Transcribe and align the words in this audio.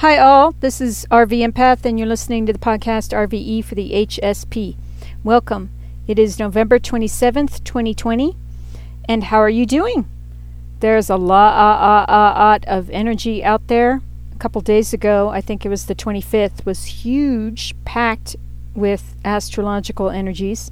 Hi, 0.00 0.16
all. 0.16 0.52
This 0.60 0.80
is 0.80 1.06
RV 1.10 1.46
Empath, 1.46 1.84
and 1.84 1.98
you're 1.98 2.08
listening 2.08 2.46
to 2.46 2.54
the 2.54 2.58
podcast 2.58 3.12
RVE 3.12 3.62
for 3.62 3.74
the 3.74 3.90
HSP. 3.90 4.76
Welcome. 5.22 5.68
It 6.06 6.18
is 6.18 6.38
November 6.38 6.78
27th, 6.78 7.62
2020. 7.64 8.34
And 9.04 9.24
how 9.24 9.36
are 9.36 9.50
you 9.50 9.66
doing? 9.66 10.08
There's 10.80 11.10
a 11.10 11.16
lot 11.16 12.64
of 12.66 12.88
energy 12.88 13.44
out 13.44 13.66
there. 13.66 14.00
A 14.34 14.38
couple 14.38 14.62
days 14.62 14.94
ago, 14.94 15.28
I 15.28 15.42
think 15.42 15.66
it 15.66 15.68
was 15.68 15.84
the 15.84 15.94
25th, 15.94 16.64
was 16.64 16.86
huge, 16.86 17.74
packed 17.84 18.36
with 18.74 19.14
astrological 19.22 20.08
energies. 20.08 20.70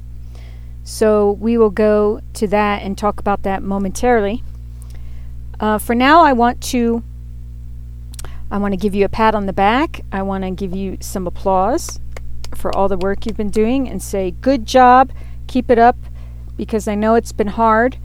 So 0.83 1.33
we 1.33 1.55
will 1.55 1.69
go 1.69 2.21
to 2.33 2.47
that 2.47 2.81
and 2.81 2.97
talk 2.97 3.19
about 3.19 3.43
that 3.43 3.61
momentarily. 3.61 4.41
Uh, 5.59 5.77
for 5.77 5.93
now, 5.93 6.23
I 6.23 6.33
want 6.33 6.61
to 6.71 7.03
I 8.51 8.57
want 8.57 8.73
to 8.73 8.77
give 8.77 8.95
you 8.95 9.05
a 9.05 9.09
pat 9.09 9.35
on 9.35 9.45
the 9.45 9.53
back. 9.53 10.01
I 10.11 10.21
want 10.23 10.43
to 10.43 10.51
give 10.51 10.75
you 10.75 10.97
some 10.99 11.27
applause 11.27 11.99
for 12.55 12.75
all 12.75 12.87
the 12.87 12.97
work 12.97 13.25
you've 13.25 13.37
been 13.37 13.51
doing 13.51 13.87
and 13.87 14.01
say, 14.01 14.31
good 14.31 14.65
job, 14.65 15.11
keep 15.47 15.69
it 15.69 15.77
up, 15.77 15.97
because 16.57 16.87
I 16.87 16.95
know 16.95 17.15
it's 17.15 17.31
been 17.31 17.47
hard. 17.47 17.97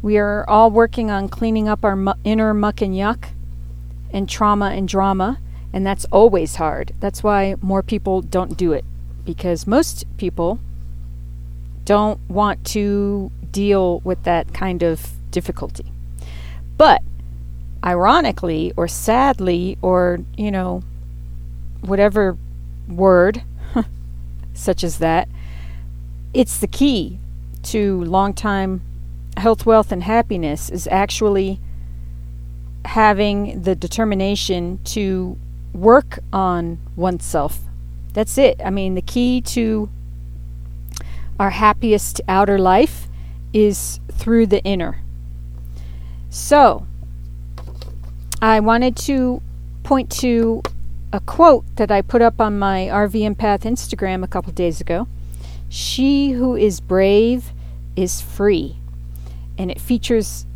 We 0.00 0.16
are 0.18 0.48
all 0.48 0.70
working 0.70 1.10
on 1.10 1.28
cleaning 1.28 1.68
up 1.68 1.84
our 1.84 1.96
mu- 1.96 2.12
inner 2.22 2.54
muck 2.54 2.80
and 2.80 2.94
yuck 2.94 3.30
and 4.12 4.28
trauma 4.28 4.66
and 4.66 4.86
drama, 4.86 5.40
and 5.72 5.84
that's 5.84 6.04
always 6.06 6.54
hard. 6.54 6.94
That's 7.00 7.24
why 7.24 7.56
more 7.60 7.82
people 7.82 8.22
don't 8.22 8.56
do 8.56 8.72
it, 8.72 8.84
because 9.24 9.66
most 9.66 10.04
people 10.16 10.60
don't 11.84 12.20
want 12.30 12.64
to 12.66 13.32
deal 13.50 13.98
with 14.00 14.22
that 14.22 14.54
kind 14.54 14.82
of 14.82 15.10
difficulty. 15.32 15.90
But 16.76 17.02
ironically 17.84 18.72
or 18.76 18.88
sadly 18.88 19.78
or, 19.82 20.20
you 20.36 20.50
know, 20.50 20.82
whatever 21.80 22.36
word 22.88 23.42
such 24.54 24.82
as 24.82 24.98
that, 24.98 25.28
it's 26.34 26.58
the 26.58 26.66
key 26.66 27.18
to 27.62 28.02
long 28.04 28.34
time 28.34 28.82
health, 29.36 29.64
wealth, 29.64 29.92
and 29.92 30.02
happiness 30.02 30.68
is 30.68 30.88
actually 30.90 31.60
having 32.84 33.62
the 33.62 33.74
determination 33.74 34.80
to 34.84 35.38
work 35.72 36.18
on 36.32 36.78
oneself. 36.96 37.60
That's 38.12 38.36
it. 38.38 38.60
I 38.64 38.70
mean, 38.70 38.94
the 38.94 39.02
key 39.02 39.40
to 39.42 39.88
our 41.38 41.50
happiest 41.50 42.20
outer 42.26 42.58
life 42.58 43.06
is 43.52 44.00
through 44.10 44.46
the 44.46 44.62
inner. 44.64 45.02
So, 46.30 46.87
I 48.40 48.60
wanted 48.60 48.96
to 48.98 49.42
point 49.82 50.10
to 50.20 50.62
a 51.12 51.18
quote 51.18 51.64
that 51.76 51.90
I 51.90 52.02
put 52.02 52.22
up 52.22 52.40
on 52.40 52.58
my 52.58 52.86
RV 52.86 53.34
Empath 53.34 53.62
Instagram 53.62 54.22
a 54.22 54.28
couple 54.28 54.52
days 54.52 54.80
ago. 54.80 55.08
She 55.68 56.32
who 56.32 56.54
is 56.54 56.80
brave 56.80 57.52
is 57.96 58.20
free. 58.20 58.76
And 59.56 59.72
it 59.72 59.80
features 59.80 60.46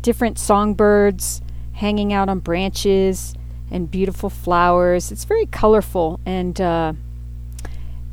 different 0.00 0.38
songbirds 0.38 1.42
hanging 1.72 2.12
out 2.12 2.28
on 2.28 2.38
branches 2.38 3.34
and 3.68 3.90
beautiful 3.90 4.30
flowers. 4.30 5.10
It's 5.10 5.24
very 5.24 5.46
colorful 5.46 6.20
and 6.24 6.60
uh, 6.60 6.92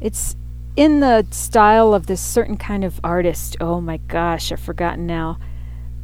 it's 0.02 0.36
in 0.75 1.00
the 1.00 1.28
style 1.30 1.94
of 1.94 2.08
this 2.08 2.22
certain 2.22 2.58
kind 2.58 2.84
of 2.84 3.00
artist. 3.03 3.56
Oh 3.62 3.80
my 3.80 3.97
gosh, 3.97 4.52
I've 4.52 4.59
forgotten 4.59 5.06
now. 5.06 5.38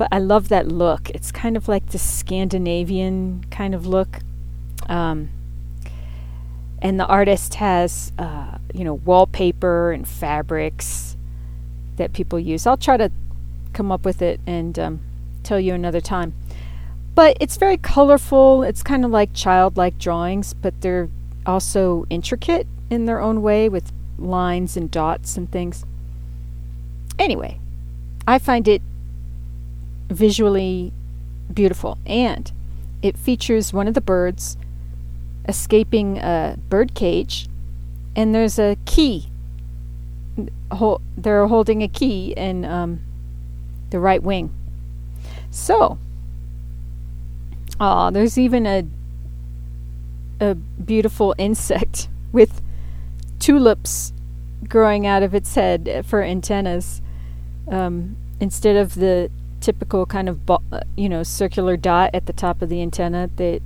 But 0.01 0.09
I 0.11 0.17
love 0.17 0.49
that 0.49 0.67
look. 0.67 1.11
It's 1.11 1.31
kind 1.31 1.55
of 1.55 1.67
like 1.67 1.91
the 1.91 1.99
Scandinavian 1.99 3.45
kind 3.51 3.75
of 3.75 3.85
look. 3.85 4.17
Um, 4.89 5.29
and 6.81 6.99
the 6.99 7.05
artist 7.05 7.53
has, 7.53 8.11
uh, 8.17 8.57
you 8.73 8.83
know, 8.83 8.95
wallpaper 8.95 9.91
and 9.91 10.07
fabrics 10.07 11.15
that 11.97 12.13
people 12.13 12.39
use. 12.39 12.65
I'll 12.65 12.77
try 12.77 12.97
to 12.97 13.11
come 13.73 13.91
up 13.91 14.03
with 14.03 14.23
it 14.23 14.39
and 14.47 14.79
um, 14.79 15.01
tell 15.43 15.59
you 15.59 15.75
another 15.75 16.01
time. 16.01 16.33
But 17.13 17.37
it's 17.39 17.57
very 17.57 17.77
colorful. 17.77 18.63
It's 18.63 18.81
kind 18.81 19.05
of 19.05 19.11
like 19.11 19.35
childlike 19.35 19.99
drawings, 19.99 20.55
but 20.55 20.81
they're 20.81 21.09
also 21.45 22.07
intricate 22.09 22.65
in 22.89 23.05
their 23.05 23.21
own 23.21 23.43
way 23.43 23.69
with 23.69 23.91
lines 24.17 24.75
and 24.75 24.89
dots 24.89 25.37
and 25.37 25.51
things. 25.51 25.85
Anyway, 27.19 27.59
I 28.27 28.39
find 28.39 28.67
it 28.67 28.81
visually 30.11 30.93
beautiful. 31.51 31.97
And 32.05 32.51
it 33.01 33.17
features 33.17 33.73
one 33.73 33.87
of 33.87 33.93
the 33.93 34.01
birds 34.01 34.57
escaping 35.47 36.17
a 36.19 36.57
bird 36.69 36.93
cage, 36.93 37.47
and 38.15 38.33
there's 38.35 38.59
a 38.59 38.77
key. 38.85 39.29
They're 41.17 41.47
holding 41.47 41.83
a 41.83 41.87
key 41.87 42.33
in 42.37 42.63
um, 42.65 43.01
the 43.89 43.99
right 43.99 44.21
wing. 44.21 44.55
So, 45.49 45.97
ah, 47.79 48.11
there's 48.11 48.37
even 48.37 48.65
a 48.65 48.85
a 50.39 50.55
beautiful 50.55 51.35
insect 51.37 52.09
with 52.31 52.61
tulips 53.37 54.11
growing 54.67 55.05
out 55.05 55.21
of 55.21 55.35
its 55.35 55.53
head 55.53 56.03
for 56.07 56.23
antennas 56.23 57.01
um, 57.67 58.15
instead 58.39 58.75
of 58.75 58.95
the 58.95 59.29
typical 59.61 60.05
kind 60.05 60.27
of 60.27 60.45
bo- 60.45 60.63
uh, 60.71 60.81
you 60.97 61.07
know 61.07 61.23
circular 61.23 61.77
dot 61.77 62.09
at 62.13 62.25
the 62.25 62.33
top 62.33 62.61
of 62.61 62.69
the 62.69 62.81
antenna. 62.81 63.29
They 63.35 63.61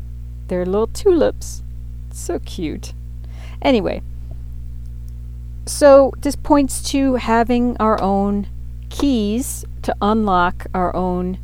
they're 0.47 0.65
little 0.65 0.87
tulips. 0.87 1.63
so 2.11 2.39
cute. 2.39 2.93
Anyway, 3.61 4.01
so 5.65 6.13
this 6.19 6.35
points 6.35 6.83
to 6.91 7.15
having 7.15 7.75
our 7.77 8.01
own 8.01 8.47
keys 8.89 9.65
to 9.81 9.95
unlock 10.01 10.67
our 10.73 10.95
own 10.95 11.39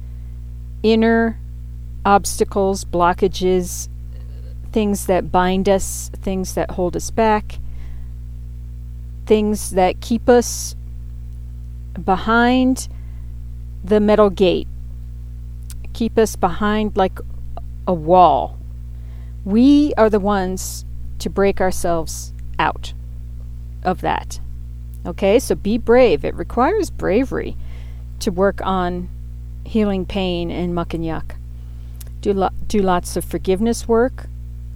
inner 0.84 1.40
obstacles, 2.06 2.85
blockages, 2.85 3.90
things 4.72 5.06
that 5.07 5.31
bind 5.31 5.67
us, 5.67 6.09
things 6.22 6.53
that 6.53 6.72
hold 6.72 6.95
us 6.95 7.11
back, 7.11 7.59
things 9.25 9.72
that 9.72 10.00
keep 10.01 10.29
us 10.29 10.75
behind 12.03 12.88
the 13.83 13.99
metal 13.99 14.29
gate, 14.29 14.67
keep 15.93 16.17
us 16.17 16.35
behind 16.35 16.95
like 16.95 17.19
a 17.87 17.93
wall. 17.93 18.57
We 19.43 19.93
are 19.97 20.09
the 20.09 20.19
ones 20.19 20.85
to 21.19 21.29
break 21.29 21.59
ourselves 21.59 22.33
out 22.59 22.93
of 23.83 24.01
that. 24.01 24.39
Okay, 25.05 25.39
so 25.39 25.55
be 25.55 25.77
brave. 25.77 26.23
It 26.23 26.35
requires 26.35 26.89
bravery 26.89 27.57
to 28.19 28.31
work 28.31 28.61
on 28.63 29.09
healing 29.65 30.05
pain 30.05 30.51
and 30.51 30.75
muck 30.75 30.93
and 30.93 31.03
yuck. 31.03 31.35
Do, 32.21 32.33
lo- 32.33 32.49
do 32.67 32.79
lots 32.79 33.17
of 33.17 33.25
forgiveness 33.25 33.87
work, 33.87 34.27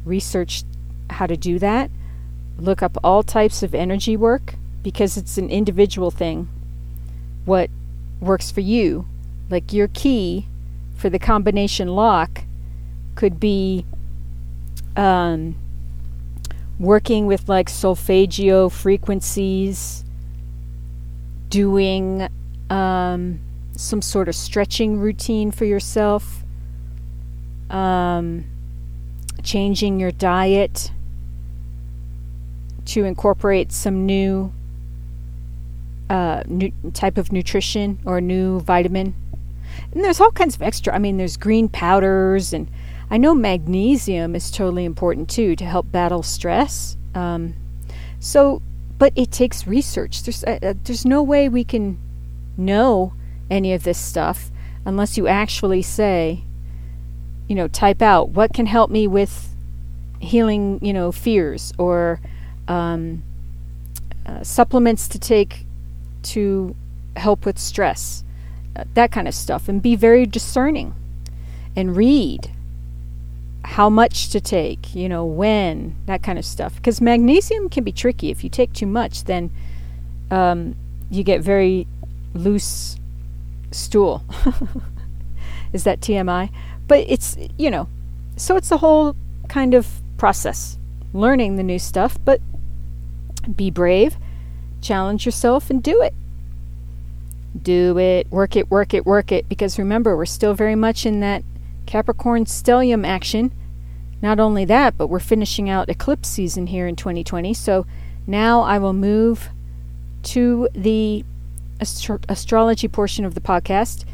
research 0.04 0.64
how 1.12 1.28
to 1.28 1.38
do 1.38 1.60
that, 1.60 1.92
look 2.58 2.82
up 2.82 2.98
all 3.04 3.22
types 3.22 3.62
of 3.62 3.76
energy 3.76 4.18
work 4.18 4.56
because 4.82 5.18
it's 5.18 5.38
an 5.38 5.50
individual 5.50 6.10
thing. 6.10 6.48
What 7.46 7.70
works 8.20 8.52
for 8.52 8.62
you. 8.62 9.08
Like 9.50 9.74
your 9.74 9.88
key 9.88 10.48
for 10.96 11.10
the 11.10 11.20
combination 11.20 11.90
lock 11.90 12.44
could 13.16 13.40
be 13.40 13.86
um, 14.96 15.56
working 16.80 17.26
with 17.26 17.48
like 17.48 17.70
solfeggio 17.70 18.70
frequencies, 18.70 20.04
doing 21.50 22.28
um, 22.70 23.40
some 23.76 24.02
sort 24.02 24.28
of 24.28 24.36
stretching 24.36 25.00
routine 25.00 25.52
for 25.52 25.66
yourself, 25.66 26.44
um, 27.70 28.46
changing 29.44 30.00
your 30.00 30.12
diet 30.12 30.92
to 32.86 33.04
incorporate 33.04 33.72
some 33.72 34.06
new 34.06 34.54
uh, 36.10 36.44
new 36.48 36.72
type 36.94 37.18
of 37.18 37.32
nutrition 37.32 38.00
or 38.06 38.22
new 38.22 38.60
vitamin. 38.60 39.16
And 39.92 40.04
there's 40.04 40.20
all 40.20 40.32
kinds 40.32 40.56
of 40.56 40.62
extra. 40.62 40.94
I 40.94 41.00
mean, 41.00 41.18
there's 41.18 41.38
green 41.38 41.68
powders, 41.68 42.54
and 42.54 42.70
I 43.10 43.18
know 43.18 43.36
magnesium 43.36 44.36
is 44.36 44.52
totally 44.52 44.86
important 44.86 45.30
too 45.30 45.56
to 45.56 45.66
help 45.66 45.92
battle 45.92 46.24
stress. 46.24 46.98
Um, 47.14 47.56
so, 48.20 48.62
but 48.98 49.14
it 49.16 49.32
takes 49.32 49.68
research. 49.68 50.24
There's 50.24 50.44
uh, 50.44 50.60
uh, 50.62 50.74
there's 50.84 51.06
no 51.06 51.22
way 51.22 51.50
we 51.50 51.64
can 51.64 51.98
know 52.58 53.14
any 53.50 53.74
of 53.74 53.84
this 53.84 53.98
stuff 53.98 54.52
unless 54.86 55.18
you 55.18 55.28
actually 55.28 55.82
say, 55.82 56.44
you 57.48 57.56
know, 57.56 57.68
type 57.68 58.02
out 58.02 58.30
what 58.30 58.54
can 58.54 58.66
help 58.66 58.90
me 58.90 59.08
with 59.08 59.56
healing, 60.20 60.80
you 60.82 60.94
know, 60.94 61.12
fears 61.12 61.74
or 61.78 62.20
um, 62.68 63.24
uh, 64.26 64.44
supplements 64.44 65.08
to 65.08 65.20
take 65.20 65.65
to 66.26 66.76
help 67.16 67.46
with 67.46 67.58
stress, 67.58 68.24
uh, 68.76 68.84
that 68.94 69.12
kind 69.12 69.28
of 69.28 69.34
stuff, 69.34 69.70
and 69.70 69.82
be 69.82 69.96
very 69.96 70.26
discerning 70.26 70.94
and 71.76 71.96
read. 71.96 72.52
how 73.66 73.90
much 73.90 74.30
to 74.30 74.40
take, 74.40 74.94
you 74.96 75.10
know, 75.10 75.26
when, 75.26 75.96
that 76.06 76.22
kind 76.22 76.38
of 76.38 76.46
stuff. 76.46 76.76
Because 76.76 77.02
magnesium 77.02 77.68
can 77.68 77.84
be 77.84 77.92
tricky. 77.92 78.30
If 78.30 78.44
you 78.44 78.50
take 78.50 78.72
too 78.74 78.86
much, 78.86 79.24
then 79.24 79.50
um, 80.30 80.76
you 81.10 81.24
get 81.24 81.42
very 81.42 81.88
loose 82.34 82.98
stool. 83.72 84.24
Is 85.74 85.84
that 85.84 86.00
TMI? 86.00 86.52
But 86.88 87.06
it's, 87.08 87.38
you 87.58 87.72
know, 87.72 87.90
so 88.38 88.56
it's 88.56 88.72
a 88.72 88.78
whole 88.78 89.16
kind 89.50 89.74
of 89.74 89.88
process 90.18 90.78
learning 91.14 91.56
the 91.56 91.64
new 91.64 91.80
stuff, 91.80 92.18
but 92.24 92.42
be 93.56 93.72
brave, 93.72 94.18
challenge 94.86 95.26
yourself, 95.26 95.70
and 95.70 95.82
do 95.82 96.02
it. 96.02 96.14
Do 97.62 97.98
it, 97.98 98.30
work 98.32 98.56
it, 98.56 98.70
work 98.70 98.94
it, 98.94 99.06
work 99.06 99.32
it. 99.32 99.50
Because 99.50 99.80
remember, 99.80 100.16
we're 100.16 100.26
still 100.26 100.54
very 100.54 100.76
much 100.76 101.06
in 101.06 101.20
that 101.22 101.44
Capricorn 101.86 102.46
stellium 102.46 103.06
action. 103.06 103.52
Not 104.22 104.40
only 104.40 104.66
that, 104.66 104.98
but 104.98 105.08
we're 105.08 105.20
finishing 105.20 105.70
out 105.70 105.90
eclipse 105.90 106.30
season 106.30 106.68
here 106.68 106.88
in 106.88 106.96
2020. 106.96 107.54
So 107.54 107.86
now 108.28 108.62
I 108.62 108.78
will 108.78 108.94
move 108.94 109.50
to 110.24 110.68
the 110.74 111.24
astro- 111.80 112.20
astrology 112.28 112.88
portion 112.88 113.26
of 113.26 113.36
the 113.36 113.42
podcast 113.42 114.06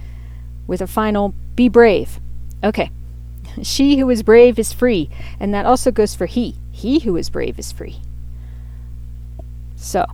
with 0.68 0.81
a 0.81 0.88
final 0.88 1.33
be 1.56 1.69
brave. 1.69 2.19
Okay. 2.63 2.91
She 3.63 3.97
who 3.97 4.09
is 4.09 4.23
brave 4.23 4.57
is 4.57 4.71
free. 4.71 5.09
And 5.38 5.53
that 5.53 5.65
also 5.65 5.91
goes 5.91 6.15
for 6.15 6.25
he. 6.25 6.56
He 6.71 7.00
who 7.00 7.18
is 7.18 7.29
brave 7.29 7.59
is 7.59 7.71
free. 7.73 8.00
So, 9.75 10.06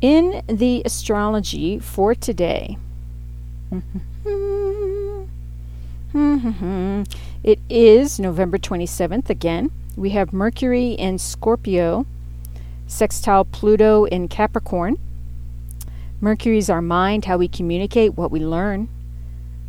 in 0.00 0.42
the 0.46 0.82
astrology 0.84 1.78
for 1.78 2.14
today, 2.14 2.78
it 7.42 7.58
is 7.68 8.20
November 8.20 8.58
27th 8.58 9.28
again. 9.28 9.70
We 9.96 10.10
have 10.10 10.32
Mercury 10.32 10.92
in 10.92 11.18
Scorpio, 11.18 12.06
sextile 12.86 13.44
Pluto 13.44 14.04
in 14.04 14.28
Capricorn. 14.28 14.96
Mercury 16.20 16.58
is 16.58 16.70
our 16.70 16.82
mind, 16.82 17.24
how 17.26 17.36
we 17.36 17.48
communicate, 17.48 18.16
what 18.16 18.30
we 18.30 18.40
learn. 18.40 18.88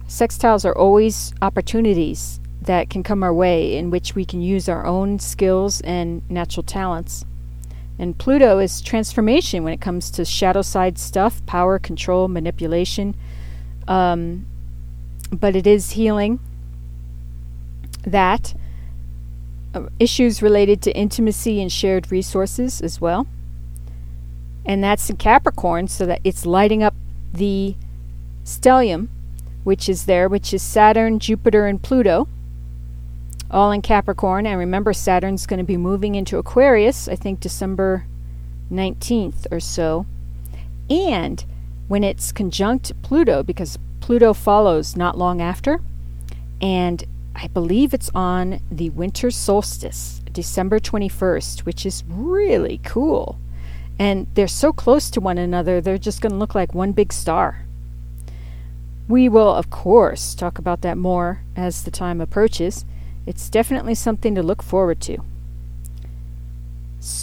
Sextiles 0.08 0.66
are 0.66 0.76
always 0.76 1.34
opportunities 1.42 2.40
that 2.62 2.90
can 2.90 3.04
come 3.04 3.24
our 3.24 3.34
way 3.34 3.76
in 3.76 3.90
which 3.90 4.16
we 4.16 4.26
can 4.26 4.42
use 4.42 4.68
our 4.68 4.86
own 4.86 5.20
skills 5.20 5.82
and 5.82 6.22
natural 6.30 6.64
talents. 6.64 7.26
And 8.00 8.18
Pluto 8.18 8.60
is 8.60 8.82
transformation 8.82 9.64
when 9.64 9.74
it 9.74 9.82
comes 9.82 10.10
to 10.12 10.26
shadow 10.26 10.62
side 10.62 10.98
stuff, 10.98 11.46
power, 11.46 11.78
control, 11.78 12.28
manipulation. 12.28 13.14
Um, 13.88 14.48
but 15.32 15.56
it 15.56 15.68
is 15.68 15.92
healing 15.92 16.40
that. 18.04 18.56
Uh, 19.72 19.88
issues 20.00 20.42
related 20.42 20.82
to 20.82 20.98
intimacy 20.98 21.62
and 21.62 21.72
shared 21.72 22.12
resources 22.12 22.82
as 22.82 23.00
well. 23.00 23.28
And 24.66 24.84
that's 24.84 25.08
in 25.12 25.18
Capricorn, 25.18 25.88
so 25.88 26.08
that 26.08 26.22
it's 26.24 26.44
lighting 26.44 26.82
up 26.82 26.96
the 27.32 27.76
stellium 28.44 29.10
which 29.64 29.90
is 29.90 30.06
there, 30.06 30.28
which 30.28 30.54
is 30.54 30.62
Saturn, 30.62 31.20
Jupiter, 31.20 31.68
and 31.68 31.82
Pluto, 31.82 32.28
all 33.52 33.72
in 33.72 33.82
Capricorn. 33.82 34.46
And 34.46 34.60
remember, 34.60 34.94
Saturn's 34.94 35.46
going 35.46 35.60
to 35.60 35.64
be 35.64 35.78
moving 35.78 36.16
into 36.16 36.38
Aquarius, 36.38 37.08
I 37.08 37.16
think 37.16 37.40
December 37.40 38.06
19th 38.72 39.48
or 39.52 39.60
so. 39.60 40.06
And 40.90 41.44
when 41.88 42.04
it's 42.04 42.32
conjunct 42.32 43.00
Pluto, 43.02 43.44
because 43.44 43.78
Pluto 44.00 44.34
follows 44.34 44.96
not 44.96 45.18
long 45.18 45.42
after, 45.42 45.82
and 46.62 47.04
I 47.36 47.48
believe 47.48 47.94
it's 47.94 48.12
on 48.14 48.60
the 48.72 48.90
winter 48.90 49.32
solstice, 49.32 50.22
December 50.32 50.80
21st, 50.80 51.62
which 51.62 51.86
is 51.86 52.04
really 52.08 52.80
cool. 52.84 53.40
And 53.98 54.28
they're 54.34 54.48
so 54.48 54.72
close 54.72 55.10
to 55.12 55.22
one 55.22 55.38
another, 55.38 55.82
they're 55.82 55.98
just 55.98 56.22
going 56.22 56.32
to 56.32 56.38
look 56.38 56.56
like 56.56 56.74
one 56.74 56.92
big 56.92 57.12
star. 57.12 57.66
We 59.08 59.28
will, 59.28 59.54
of 59.54 59.70
course, 59.70 60.36
talk 60.36 60.60
about 60.60 60.82
that 60.82 60.98
more 60.98 61.42
as 61.56 61.84
the 61.84 61.92
time 61.92 62.22
approaches. 62.22 62.86
It's 63.30 63.48
definitely 63.48 63.94
something 63.94 64.34
to 64.34 64.42
look 64.42 64.64
forward 64.64 65.00
to. 65.02 65.20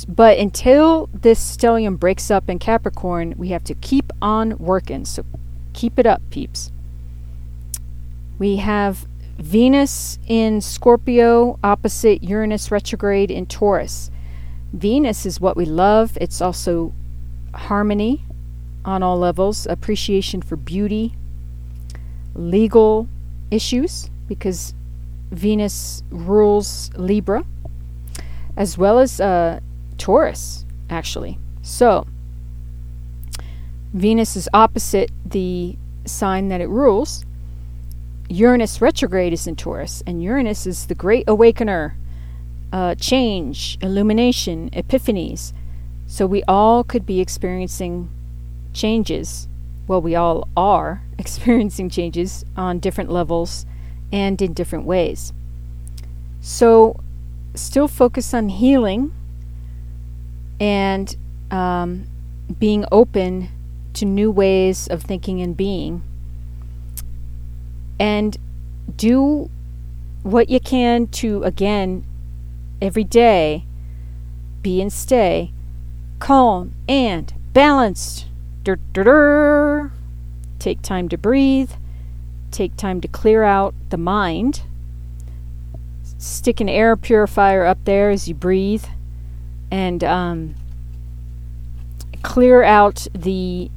But 0.06 0.38
until 0.38 1.10
this 1.12 1.40
stellium 1.40 1.98
breaks 1.98 2.30
up 2.30 2.48
in 2.48 2.60
Capricorn, 2.60 3.34
we 3.36 3.48
have 3.48 3.64
to 3.64 3.74
keep 3.74 4.12
on 4.22 4.56
working. 4.58 5.04
So 5.04 5.24
keep 5.72 5.98
it 5.98 6.06
up, 6.06 6.22
peeps. 6.30 6.70
We 8.38 8.58
have 8.58 9.08
Venus 9.38 10.20
in 10.28 10.60
Scorpio 10.60 11.58
opposite 11.64 12.22
Uranus 12.22 12.70
retrograde 12.70 13.32
in 13.32 13.44
Taurus. 13.44 14.12
Venus 14.72 15.26
is 15.26 15.40
what 15.40 15.56
we 15.56 15.64
love. 15.64 16.16
It's 16.20 16.40
also 16.40 16.94
harmony 17.52 18.24
on 18.84 19.02
all 19.02 19.18
levels, 19.18 19.66
appreciation 19.66 20.40
for 20.40 20.54
beauty, 20.54 21.16
legal 22.32 23.08
issues 23.50 24.08
because 24.28 24.72
Venus 25.30 26.02
rules 26.10 26.90
Libra, 26.96 27.44
as 28.56 28.78
well 28.78 28.98
as 28.98 29.20
uh, 29.20 29.60
Taurus, 29.98 30.64
actually. 30.88 31.38
So, 31.62 32.06
Venus 33.92 34.36
is 34.36 34.48
opposite 34.52 35.10
the 35.24 35.76
sign 36.04 36.48
that 36.48 36.60
it 36.60 36.68
rules. 36.68 37.24
Uranus 38.28 38.80
retrograde 38.80 39.32
is 39.32 39.46
in 39.46 39.56
Taurus, 39.56 40.02
and 40.06 40.22
Uranus 40.22 40.66
is 40.66 40.86
the 40.86 40.94
great 40.94 41.24
awakener, 41.28 41.96
uh, 42.72 42.94
change, 42.94 43.78
illumination, 43.80 44.70
epiphanies. 44.70 45.52
So, 46.06 46.26
we 46.26 46.42
all 46.44 46.84
could 46.84 47.06
be 47.06 47.20
experiencing 47.20 48.10
changes 48.72 49.48
well, 49.86 50.02
we 50.02 50.16
all 50.16 50.48
are 50.56 51.02
experiencing 51.18 51.90
changes 51.90 52.44
on 52.56 52.78
different 52.78 53.10
levels 53.10 53.66
and 54.12 54.40
in 54.40 54.52
different 54.52 54.84
ways. 54.84 55.32
So, 56.40 57.00
still 57.54 57.88
focus 57.88 58.32
on 58.34 58.48
healing 58.48 59.12
and 60.60 61.16
um, 61.50 62.06
being 62.58 62.84
open 62.92 63.48
to 63.94 64.04
new 64.04 64.30
ways 64.30 64.86
of 64.86 65.02
thinking 65.02 65.40
and 65.40 65.56
being. 65.56 66.02
And 67.98 68.36
do 68.96 69.50
what 70.22 70.50
you 70.50 70.60
can 70.60 71.06
to, 71.08 71.42
again, 71.42 72.04
every 72.80 73.04
day, 73.04 73.64
be 74.62 74.80
and 74.80 74.92
stay 74.92 75.52
calm 76.18 76.72
and 76.88 77.32
balanced 77.52 78.26
Dur, 78.66 78.80
dur, 78.92 79.04
dur. 79.04 79.92
Take 80.58 80.82
time 80.82 81.08
to 81.10 81.16
breathe. 81.16 81.70
Take 82.50 82.76
time 82.76 83.00
to 83.00 83.08
clear 83.08 83.42
out 83.44 83.74
the 83.90 83.96
mind. 83.96 84.62
Stick 86.18 86.60
an 86.60 86.68
air 86.68 86.96
purifier 86.96 87.64
up 87.64 87.78
there 87.84 88.10
as 88.10 88.28
you 88.28 88.34
breathe. 88.34 88.84
And 89.70 90.02
um, 90.04 90.54
clear 92.22 92.62
out 92.62 93.06
the 93.14 93.70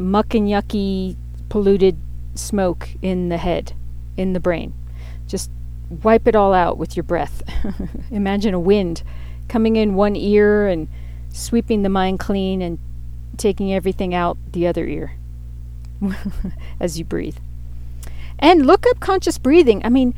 muck 0.00 0.34
and 0.34 0.48
yucky 0.48 1.16
polluted 1.48 1.96
smoke 2.34 2.88
in 3.02 3.28
the 3.28 3.36
head, 3.36 3.72
in 4.16 4.32
the 4.32 4.40
brain. 4.40 4.72
Just 5.26 5.50
wipe 6.02 6.26
it 6.26 6.34
all 6.34 6.52
out 6.52 6.78
with 6.78 6.96
your 6.96 7.04
breath. 7.04 7.42
Imagine 8.10 8.54
a 8.54 8.60
wind 8.60 9.02
coming 9.48 9.76
in 9.76 9.94
one 9.94 10.16
ear 10.16 10.66
and 10.66 10.88
sweeping 11.30 11.82
the 11.82 11.88
mind 11.88 12.18
clean 12.18 12.62
and 12.62 12.78
taking 13.36 13.72
everything 13.72 14.14
out 14.14 14.36
the 14.52 14.66
other 14.66 14.86
ear 14.86 15.12
as 16.80 16.98
you 16.98 17.04
breathe. 17.04 17.36
And 18.44 18.66
look 18.66 18.84
up 18.86 19.00
conscious 19.00 19.38
breathing. 19.38 19.80
I 19.86 19.88
mean, 19.88 20.12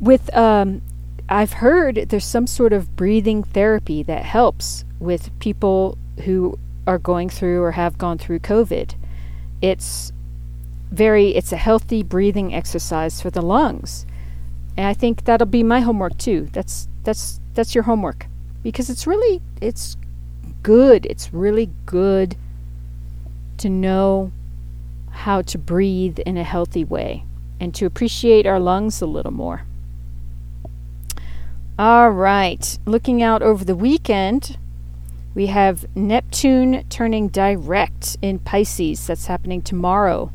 with 0.00 0.36
um, 0.36 0.82
I've 1.28 1.52
heard 1.52 2.08
there's 2.08 2.24
some 2.24 2.48
sort 2.48 2.72
of 2.72 2.96
breathing 2.96 3.44
therapy 3.44 4.02
that 4.02 4.24
helps 4.24 4.84
with 4.98 5.30
people 5.38 5.96
who 6.24 6.58
are 6.88 6.98
going 6.98 7.28
through 7.28 7.62
or 7.62 7.70
have 7.70 7.96
gone 7.96 8.18
through 8.18 8.40
COVID. 8.40 8.96
It's 9.62 10.12
very 10.90 11.36
it's 11.36 11.52
a 11.52 11.56
healthy 11.56 12.02
breathing 12.02 12.52
exercise 12.52 13.20
for 13.20 13.30
the 13.30 13.42
lungs. 13.42 14.06
And 14.76 14.84
I 14.84 14.92
think 14.92 15.24
that'll 15.24 15.46
be 15.46 15.62
my 15.62 15.78
homework 15.78 16.18
too. 16.18 16.48
That's 16.52 16.88
that's 17.04 17.38
that's 17.54 17.76
your 17.76 17.84
homework 17.84 18.26
because 18.64 18.90
it's 18.90 19.06
really 19.06 19.40
it's 19.60 19.96
good. 20.64 21.06
It's 21.06 21.32
really 21.32 21.70
good 21.86 22.34
to 23.58 23.70
know 23.70 24.32
how 25.12 25.42
to 25.42 25.56
breathe 25.56 26.18
in 26.18 26.36
a 26.36 26.42
healthy 26.42 26.84
way 26.84 27.22
and 27.60 27.74
to 27.74 27.86
appreciate 27.86 28.46
our 28.46 28.60
lungs 28.60 29.00
a 29.00 29.06
little 29.06 29.32
more. 29.32 29.62
All 31.78 32.10
right, 32.10 32.78
looking 32.86 33.22
out 33.22 33.40
over 33.42 33.64
the 33.64 33.76
weekend, 33.76 34.58
we 35.34 35.46
have 35.46 35.86
Neptune 35.94 36.84
turning 36.88 37.28
direct 37.28 38.16
in 38.20 38.40
Pisces. 38.40 39.06
That's 39.06 39.26
happening 39.26 39.62
tomorrow. 39.62 40.32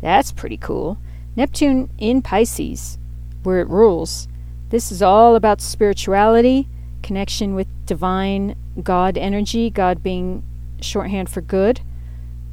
That's 0.00 0.30
pretty 0.30 0.56
cool. 0.56 0.98
Neptune 1.34 1.90
in 1.98 2.22
Pisces, 2.22 2.98
where 3.42 3.60
it 3.60 3.68
rules, 3.68 4.28
This 4.70 4.90
is 4.90 5.02
all 5.02 5.36
about 5.36 5.60
spirituality, 5.60 6.66
connection 7.02 7.54
with 7.54 7.66
divine 7.84 8.56
God 8.82 9.18
energy, 9.18 9.68
God 9.68 10.02
being 10.02 10.42
shorthand 10.80 11.28
for 11.28 11.42
good, 11.42 11.80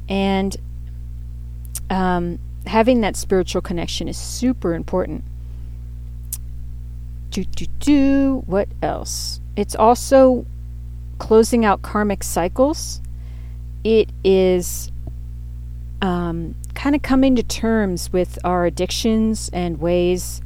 and 0.08 0.54
um, 1.88 2.38
having 2.66 3.00
that 3.00 3.16
spiritual 3.16 3.62
connection 3.62 4.08
is 4.08 4.16
super 4.16 4.74
important. 4.74 5.24
Do, 7.30 7.44
do, 7.44 7.66
do. 7.78 8.42
What 8.46 8.68
else? 8.82 9.40
It's 9.56 9.74
also 9.74 10.46
closing 11.18 11.64
out 11.64 11.82
karmic 11.82 12.24
cycles. 12.24 13.00
It 13.84 14.10
is 14.24 14.90
um, 16.02 16.54
kind 16.74 16.96
of 16.96 17.02
coming 17.02 17.36
to 17.36 17.42
terms 17.42 18.12
with 18.12 18.38
our 18.44 18.66
addictions 18.66 19.50
and 19.52 19.80
ways 19.80 20.40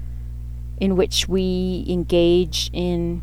in 0.78 0.96
which 0.96 1.28
we 1.28 1.84
engage 1.88 2.70
in 2.72 3.22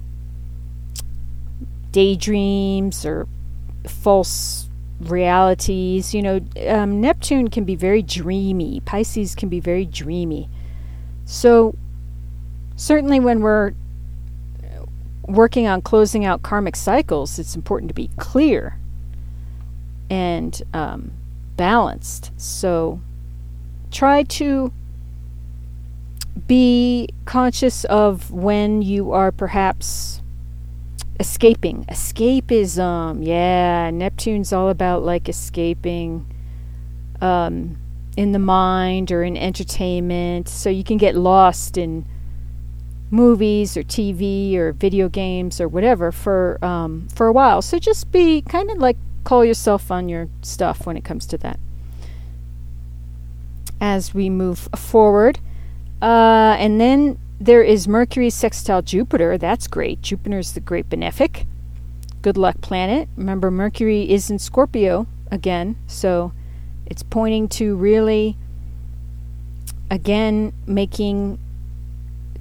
daydreams 1.91 3.05
or 3.05 3.27
false 3.87 4.69
realities. 5.09 6.13
You 6.13 6.21
know, 6.21 6.41
um, 6.67 7.01
Neptune 7.01 7.49
can 7.49 7.63
be 7.63 7.75
very 7.75 8.01
dreamy, 8.01 8.81
Pisces 8.81 9.35
can 9.35 9.49
be 9.49 9.59
very 9.59 9.85
dreamy. 9.85 10.49
So, 11.25 11.75
certainly 12.75 13.19
when 13.19 13.41
we're 13.41 13.73
working 15.27 15.67
on 15.67 15.81
closing 15.81 16.25
out 16.25 16.41
karmic 16.41 16.75
cycles, 16.75 17.39
it's 17.39 17.55
important 17.55 17.89
to 17.89 17.93
be 17.95 18.09
clear 18.17 18.77
and 20.09 20.61
um, 20.73 21.11
balanced. 21.55 22.31
So 22.37 23.01
try 23.91 24.23
to 24.23 24.71
be 26.47 27.09
conscious 27.25 27.85
of 27.85 28.31
when 28.31 28.81
you 28.81 29.11
are 29.11 29.31
perhaps 29.31 30.20
escaping. 31.21 31.85
Escapism. 31.85 33.25
Yeah, 33.25 33.91
Neptune's 33.91 34.51
all 34.51 34.69
about 34.69 35.03
like 35.03 35.29
escaping 35.29 36.25
um, 37.21 37.77
in 38.17 38.31
the 38.31 38.39
mind 38.39 39.11
or 39.11 39.23
in 39.23 39.37
entertainment. 39.37 40.49
So 40.49 40.69
you 40.69 40.83
can 40.83 40.97
get 40.97 41.15
lost 41.15 41.77
in 41.77 42.05
movies 43.11 43.77
or 43.77 43.83
TV 43.83 44.55
or 44.55 44.71
video 44.71 45.09
games 45.09 45.61
or 45.61 45.67
whatever 45.67 46.11
for 46.11 46.57
um, 46.65 47.07
for 47.13 47.27
a 47.27 47.31
while. 47.31 47.61
So 47.61 47.77
just 47.77 48.11
be 48.11 48.41
kind 48.41 48.71
of 48.71 48.79
like 48.79 48.97
call 49.23 49.45
yourself 49.45 49.91
on 49.91 50.09
your 50.09 50.27
stuff 50.41 50.87
when 50.87 50.97
it 50.97 51.03
comes 51.03 51.27
to 51.27 51.37
that. 51.37 51.59
As 53.79 54.13
we 54.13 54.29
move 54.29 54.69
forward, 54.75 55.39
uh, 56.01 56.55
and 56.57 56.81
then 56.81 57.19
there 57.41 57.63
is 57.63 57.87
Mercury 57.87 58.29
sextile 58.29 58.83
Jupiter. 58.83 59.35
That's 59.35 59.67
great. 59.67 60.03
Jupiter's 60.03 60.51
the 60.51 60.59
great 60.59 60.87
benefic. 60.89 61.47
Good 62.21 62.37
luck 62.37 62.61
planet. 62.61 63.09
Remember, 63.17 63.49
Mercury 63.49 64.11
is 64.11 64.29
in 64.29 64.37
Scorpio 64.37 65.07
again, 65.31 65.75
so 65.87 66.33
it's 66.85 67.01
pointing 67.01 67.47
to 67.49 67.75
really, 67.75 68.37
again, 69.89 70.53
making 70.67 71.39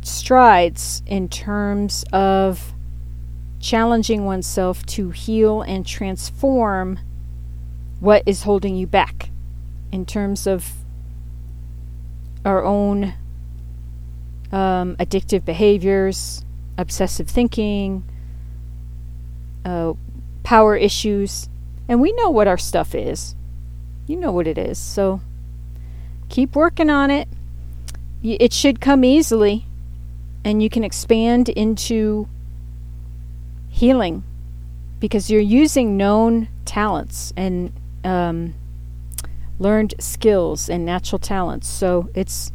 strides 0.02 1.02
in 1.06 1.30
terms 1.30 2.04
of 2.12 2.74
challenging 3.58 4.26
oneself 4.26 4.84
to 4.84 5.10
heal 5.10 5.62
and 5.62 5.86
transform 5.86 6.98
what 8.00 8.22
is 8.26 8.42
holding 8.42 8.76
you 8.76 8.86
back 8.86 9.30
in 9.90 10.04
terms 10.04 10.46
of 10.46 10.74
our 12.44 12.62
own 12.62 13.14
um, 14.52 14.96
addictive 14.96 15.44
behaviors, 15.44 16.44
obsessive 16.76 17.28
thinking, 17.28 18.04
uh, 19.64 19.94
power 20.42 20.76
issues. 20.76 21.48
And 21.88 22.00
we 22.00 22.12
know 22.12 22.30
what 22.30 22.48
our 22.48 22.58
stuff 22.58 22.94
is. 22.94 23.34
You 24.06 24.16
know 24.16 24.32
what 24.32 24.46
it 24.46 24.58
is. 24.58 24.78
So 24.78 25.20
keep 26.28 26.56
working 26.56 26.90
on 26.90 27.10
it. 27.10 27.28
It 28.22 28.52
should 28.52 28.80
come 28.80 29.04
easily 29.04 29.66
and 30.44 30.62
you 30.62 30.70
can 30.70 30.84
expand 30.84 31.48
into 31.48 32.28
healing 33.68 34.22
because 34.98 35.30
you're 35.30 35.40
using 35.40 35.96
known 35.96 36.48
talents 36.64 37.32
and 37.36 37.72
um, 38.04 38.54
learned 39.58 39.94
skills 39.98 40.68
and 40.68 40.84
natural 40.84 41.18
talents. 41.18 41.68
So 41.68 42.08
it's 42.14 42.52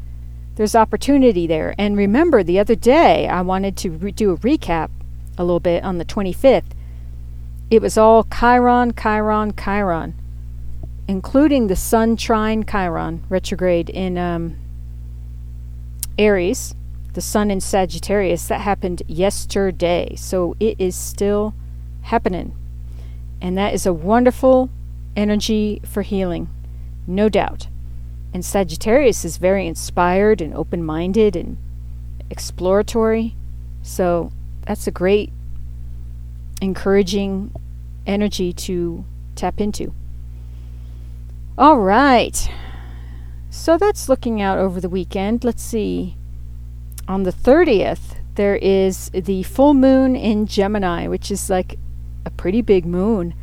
there's 0.55 0.75
opportunity 0.75 1.47
there. 1.47 1.75
And 1.77 1.97
remember, 1.97 2.43
the 2.43 2.59
other 2.59 2.75
day 2.75 3.27
I 3.27 3.41
wanted 3.41 3.77
to 3.77 3.91
re- 3.91 4.11
do 4.11 4.31
a 4.31 4.37
recap 4.37 4.89
a 5.37 5.43
little 5.43 5.59
bit 5.59 5.83
on 5.83 5.97
the 5.97 6.05
25th. 6.05 6.71
It 7.69 7.81
was 7.81 7.97
all 7.97 8.23
Chiron, 8.25 8.93
Chiron, 8.93 9.53
Chiron, 9.55 10.13
including 11.07 11.67
the 11.67 11.75
Sun 11.75 12.17
trine 12.17 12.63
Chiron 12.63 13.23
retrograde 13.29 13.89
in 13.89 14.17
um, 14.17 14.55
Aries 16.17 16.75
the 17.15 17.21
sun 17.21 17.49
in 17.49 17.61
Sagittarius, 17.61 18.47
that 18.49 18.61
happened 18.61 19.01
yesterday. 19.07 20.15
So 20.17 20.55
it 20.59 20.75
is 20.79 20.95
still 20.95 21.55
happening. 22.03 22.53
And 23.41 23.57
that 23.57 23.73
is 23.73 23.85
a 23.85 23.93
wonderful 23.93 24.69
energy 25.15 25.81
for 25.85 26.01
healing, 26.01 26.49
no 27.07 27.29
doubt. 27.29 27.67
And 28.35 28.43
Sagittarius 28.43 29.23
is 29.23 29.37
very 29.37 29.65
inspired 29.65 30.41
and 30.41 30.53
open 30.53 30.83
minded 30.83 31.37
and 31.37 31.55
exploratory. 32.29 33.33
So 33.81 34.29
that's 34.67 34.87
a 34.87 34.91
great, 34.91 35.31
encouraging 36.61 37.55
energy 38.05 38.51
to 38.51 39.05
tap 39.37 39.61
into. 39.61 39.93
All 41.57 41.79
right. 41.79 42.51
So 43.49 43.77
that's 43.77 44.09
looking 44.09 44.41
out 44.41 44.57
over 44.57 44.81
the 44.81 44.89
weekend. 44.89 45.45
Let's 45.45 45.63
see 45.63 46.17
on 47.07 47.23
the 47.23 47.31
30th, 47.31 48.17
there 48.35 48.57
is 48.57 49.11
the 49.11 49.43
full 49.43 49.73
moon 49.73 50.17
in 50.17 50.45
Gemini, 50.45 51.07
which 51.07 51.31
is 51.31 51.49
like 51.49 51.79
a 52.25 52.31
pretty 52.31 52.61
big 52.61 52.85
moon 52.85 53.33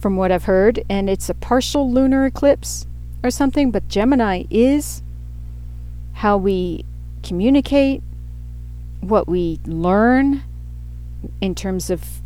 from 0.00 0.16
what 0.16 0.32
I've 0.32 0.46
heard. 0.46 0.84
And 0.90 1.08
it's 1.08 1.30
a 1.30 1.34
partial 1.34 1.88
lunar 1.88 2.26
eclipse 2.26 2.88
or 3.22 3.30
something, 3.30 3.70
but 3.70 3.88
Gemini 3.88 4.44
is 4.50 5.02
how 6.14 6.36
we 6.36 6.84
communicate, 7.22 8.02
what 9.00 9.28
we 9.28 9.60
learn 9.66 10.42
in 11.40 11.54
terms 11.54 11.90
of 11.90 12.20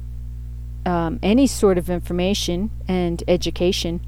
um, 0.87 1.19
any 1.23 1.47
sort 1.47 1.79
of 1.79 1.89
information 1.89 2.71
and 2.87 3.23
education. 3.27 4.01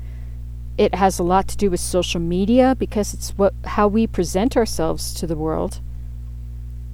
It 0.79 0.95
has 0.95 1.19
a 1.19 1.23
lot 1.23 1.49
to 1.49 1.57
do 1.57 1.71
with 1.71 1.81
social 1.81 2.21
media 2.21 2.75
because 2.79 3.15
it's 3.15 3.31
what 3.31 3.55
how 3.65 3.89
we 3.89 4.07
present 4.07 4.57
ourselves 4.57 5.15
to 5.15 5.27
the 5.27 5.37
world 5.37 5.81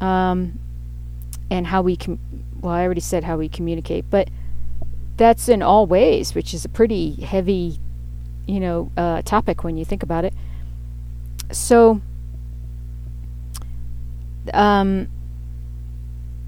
um, 0.01 0.59
and 1.51 1.67
how 1.67 1.83
we 1.83 1.97
com- 1.97 2.21
well 2.61 2.75
i 2.75 2.85
already 2.85 3.01
said 3.01 3.25
how 3.25 3.37
we 3.37 3.49
communicate 3.49 4.05
but 4.09 4.29
that's 5.17 5.49
in 5.49 5.63
all 5.63 5.87
ways 5.87 6.35
which 6.35 6.55
is 6.55 6.65
a 6.65 6.69
pretty 6.69 7.15
heavy 7.23 7.79
you 8.47 8.61
know 8.61 8.91
uh, 8.97 9.23
topic 9.23 9.65
when 9.65 9.77
you 9.77 9.85
think 9.85 10.03
about 10.03 10.25
it 10.25 10.35
so 11.51 12.01
um, 14.53 15.09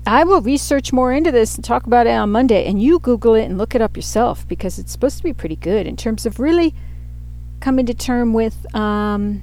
I 0.07 0.25
will 0.25 0.43
research 0.43 0.93
more 0.93 1.13
into 1.13 1.33
this 1.33 1.55
and 1.55 1.65
talk 1.65 1.87
about 1.87 2.07
it 2.07 2.11
on 2.11 2.31
Monday. 2.31 2.67
And 2.67 2.81
you 2.83 2.99
Google 2.99 3.35
it 3.35 3.45
and 3.45 3.57
look 3.57 3.75
it 3.75 3.81
up 3.81 3.97
yourself 3.97 4.47
because 4.47 4.79
it's 4.79 4.93
supposed 4.93 5.17
to 5.19 5.23
be 5.23 5.33
pretty 5.33 5.57
good 5.57 5.87
in 5.87 5.97
terms 5.97 6.27
of 6.27 6.39
really 6.39 6.75
coming 7.61 7.87
to 7.87 7.95
term 7.95 8.35
with 8.35 8.67
um, 8.75 9.43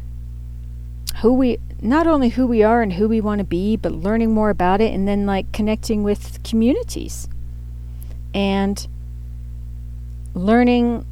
who 1.21 1.33
we 1.33 1.57
not 1.81 2.05
only 2.05 2.29
who 2.29 2.45
we 2.45 2.61
are 2.61 2.83
and 2.83 2.93
who 2.93 3.07
we 3.07 3.19
want 3.19 3.39
to 3.39 3.45
be, 3.45 3.75
but 3.75 3.91
learning 3.91 4.31
more 4.31 4.51
about 4.51 4.81
it 4.81 4.93
and 4.93 5.07
then 5.07 5.25
like 5.25 5.51
connecting 5.51 6.03
with 6.03 6.43
communities 6.43 7.27
and 8.35 8.87
learning 10.35 11.03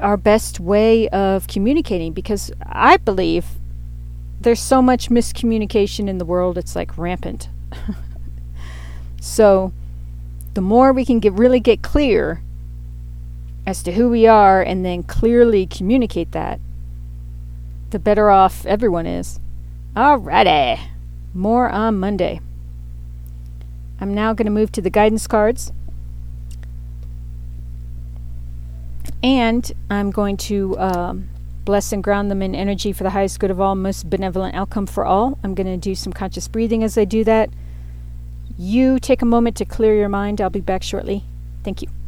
our 0.00 0.16
best 0.16 0.60
way 0.60 1.08
of 1.08 1.46
communicating 1.46 2.12
because 2.12 2.50
I 2.62 2.96
believe 2.96 3.46
there's 4.40 4.60
so 4.60 4.80
much 4.80 5.10
miscommunication 5.10 6.08
in 6.08 6.18
the 6.18 6.24
world, 6.24 6.56
it's 6.56 6.74
like 6.74 6.96
rampant. 6.96 7.48
so 9.20 9.72
the 10.54 10.60
more 10.60 10.92
we 10.92 11.04
can 11.04 11.20
get 11.20 11.32
really 11.34 11.60
get 11.60 11.82
clear 11.82 12.42
as 13.66 13.82
to 13.82 13.92
who 13.92 14.08
we 14.08 14.26
are 14.26 14.62
and 14.62 14.84
then 14.84 15.02
clearly 15.02 15.66
communicate 15.66 16.32
that, 16.32 16.58
the 17.90 17.98
better 17.98 18.30
off 18.30 18.64
everyone 18.66 19.06
is. 19.06 19.38
Alrighty. 19.94 20.80
More 21.34 21.68
on 21.68 21.98
Monday. 21.98 22.40
I'm 24.00 24.14
now 24.14 24.32
going 24.32 24.46
to 24.46 24.50
move 24.50 24.72
to 24.72 24.82
the 24.82 24.90
guidance 24.90 25.26
cards. 25.26 25.72
And 29.22 29.70
I'm 29.90 30.10
going 30.10 30.36
to 30.38 30.78
um, 30.78 31.28
bless 31.64 31.92
and 31.92 32.02
ground 32.02 32.30
them 32.30 32.42
in 32.42 32.54
energy 32.54 32.92
for 32.92 33.04
the 33.04 33.10
highest 33.10 33.38
good 33.38 33.50
of 33.50 33.60
all, 33.60 33.74
most 33.74 34.08
benevolent 34.08 34.54
outcome 34.54 34.86
for 34.86 35.04
all. 35.04 35.38
I'm 35.44 35.54
going 35.54 35.66
to 35.66 35.76
do 35.76 35.94
some 35.94 36.12
conscious 36.12 36.48
breathing 36.48 36.82
as 36.82 36.96
I 36.96 37.04
do 37.04 37.24
that. 37.24 37.50
you 38.58 38.98
take 38.98 39.22
a 39.22 39.26
moment 39.26 39.56
to 39.56 39.64
clear 39.64 39.94
your 39.94 40.08
mind. 40.08 40.40
I'll 40.40 40.50
be 40.50 40.60
back 40.60 40.82
shortly. 40.82 41.24
Thank 41.64 41.82
you. 41.82 41.99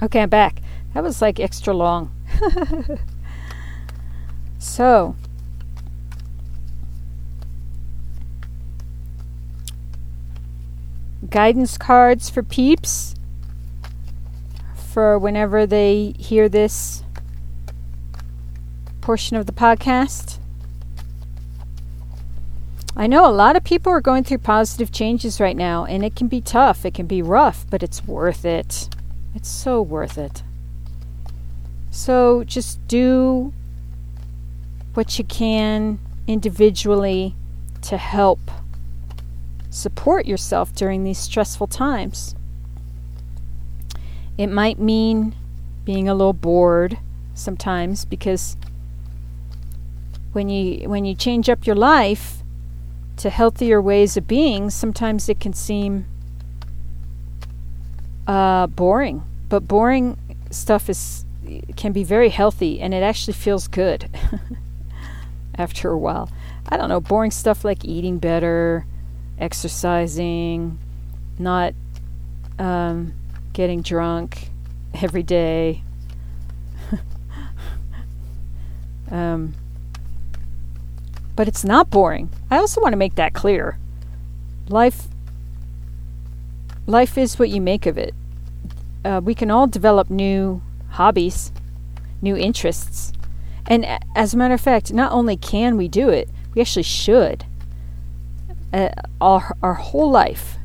Okay, 0.00 0.22
I'm 0.22 0.28
back. 0.28 0.60
That 0.94 1.02
was 1.02 1.20
like 1.20 1.40
extra 1.40 1.74
long. 1.74 2.12
so, 4.58 5.16
guidance 11.28 11.76
cards 11.76 12.30
for 12.30 12.44
peeps 12.44 13.16
for 14.74 15.18
whenever 15.18 15.66
they 15.66 16.14
hear 16.18 16.48
this 16.48 17.02
portion 19.00 19.36
of 19.36 19.46
the 19.46 19.52
podcast. 19.52 20.38
I 22.96 23.06
know 23.06 23.26
a 23.26 23.30
lot 23.30 23.56
of 23.56 23.64
people 23.64 23.92
are 23.92 24.00
going 24.00 24.24
through 24.24 24.38
positive 24.38 24.92
changes 24.92 25.40
right 25.40 25.56
now, 25.56 25.84
and 25.84 26.04
it 26.04 26.14
can 26.14 26.28
be 26.28 26.40
tough, 26.40 26.84
it 26.84 26.94
can 26.94 27.06
be 27.06 27.22
rough, 27.22 27.66
but 27.68 27.82
it's 27.82 28.04
worth 28.06 28.44
it. 28.44 28.88
It's 29.34 29.48
so 29.48 29.80
worth 29.82 30.18
it. 30.18 30.42
So 31.90 32.44
just 32.44 32.86
do 32.88 33.52
what 34.94 35.18
you 35.18 35.24
can 35.24 35.98
individually 36.26 37.34
to 37.82 37.96
help 37.96 38.40
support 39.70 40.26
yourself 40.26 40.74
during 40.74 41.04
these 41.04 41.18
stressful 41.18 41.66
times. 41.66 42.34
It 44.36 44.48
might 44.48 44.78
mean 44.78 45.34
being 45.84 46.08
a 46.08 46.14
little 46.14 46.32
bored 46.32 46.98
sometimes 47.34 48.04
because 48.04 48.56
when 50.32 50.48
you 50.48 50.88
when 50.88 51.04
you 51.04 51.14
change 51.14 51.48
up 51.48 51.66
your 51.66 51.76
life 51.76 52.42
to 53.16 53.30
healthier 53.30 53.82
ways 53.82 54.16
of 54.16 54.28
being, 54.28 54.70
sometimes 54.70 55.28
it 55.28 55.40
can 55.40 55.52
seem 55.52 56.06
uh, 58.28 58.68
boring 58.68 59.24
but 59.48 59.66
boring 59.66 60.16
stuff 60.50 60.88
is 60.88 61.24
can 61.76 61.92
be 61.92 62.04
very 62.04 62.28
healthy 62.28 62.80
and 62.80 62.92
it 62.92 63.02
actually 63.02 63.32
feels 63.32 63.68
good 63.68 64.08
after 65.54 65.90
a 65.90 65.98
while. 65.98 66.30
I 66.68 66.76
don't 66.76 66.88
know, 66.88 67.00
boring 67.00 67.30
stuff 67.30 67.64
like 67.64 67.84
eating 67.84 68.18
better, 68.18 68.86
exercising, 69.38 70.78
not 71.38 71.72
um, 72.58 73.14
getting 73.54 73.80
drunk 73.80 74.50
every 75.02 75.22
day. 75.22 75.82
um, 79.10 79.54
but 81.34 81.48
it's 81.48 81.64
not 81.64 81.88
boring. 81.88 82.28
I 82.50 82.58
also 82.58 82.82
want 82.82 82.92
to 82.92 82.98
make 82.98 83.14
that 83.14 83.32
clear. 83.32 83.78
Life 84.68 85.08
life 86.88 87.16
is 87.16 87.38
what 87.38 87.50
you 87.50 87.60
make 87.60 87.86
of 87.86 87.96
it 87.96 88.14
uh, 89.04 89.20
we 89.24 89.34
can 89.34 89.50
all 89.50 89.66
develop 89.66 90.10
new 90.10 90.62
hobbies, 90.90 91.52
new 92.20 92.36
interests. 92.36 93.12
And 93.66 93.86
as 94.14 94.34
a 94.34 94.36
matter 94.36 94.54
of 94.54 94.60
fact, 94.60 94.92
not 94.92 95.12
only 95.12 95.36
can 95.36 95.76
we 95.76 95.88
do 95.88 96.08
it, 96.08 96.28
we 96.54 96.60
actually 96.60 96.82
should. 96.82 97.44
Uh, 98.72 98.90
our, 99.20 99.56
our 99.62 99.74
whole 99.74 100.10
life, 100.10 100.58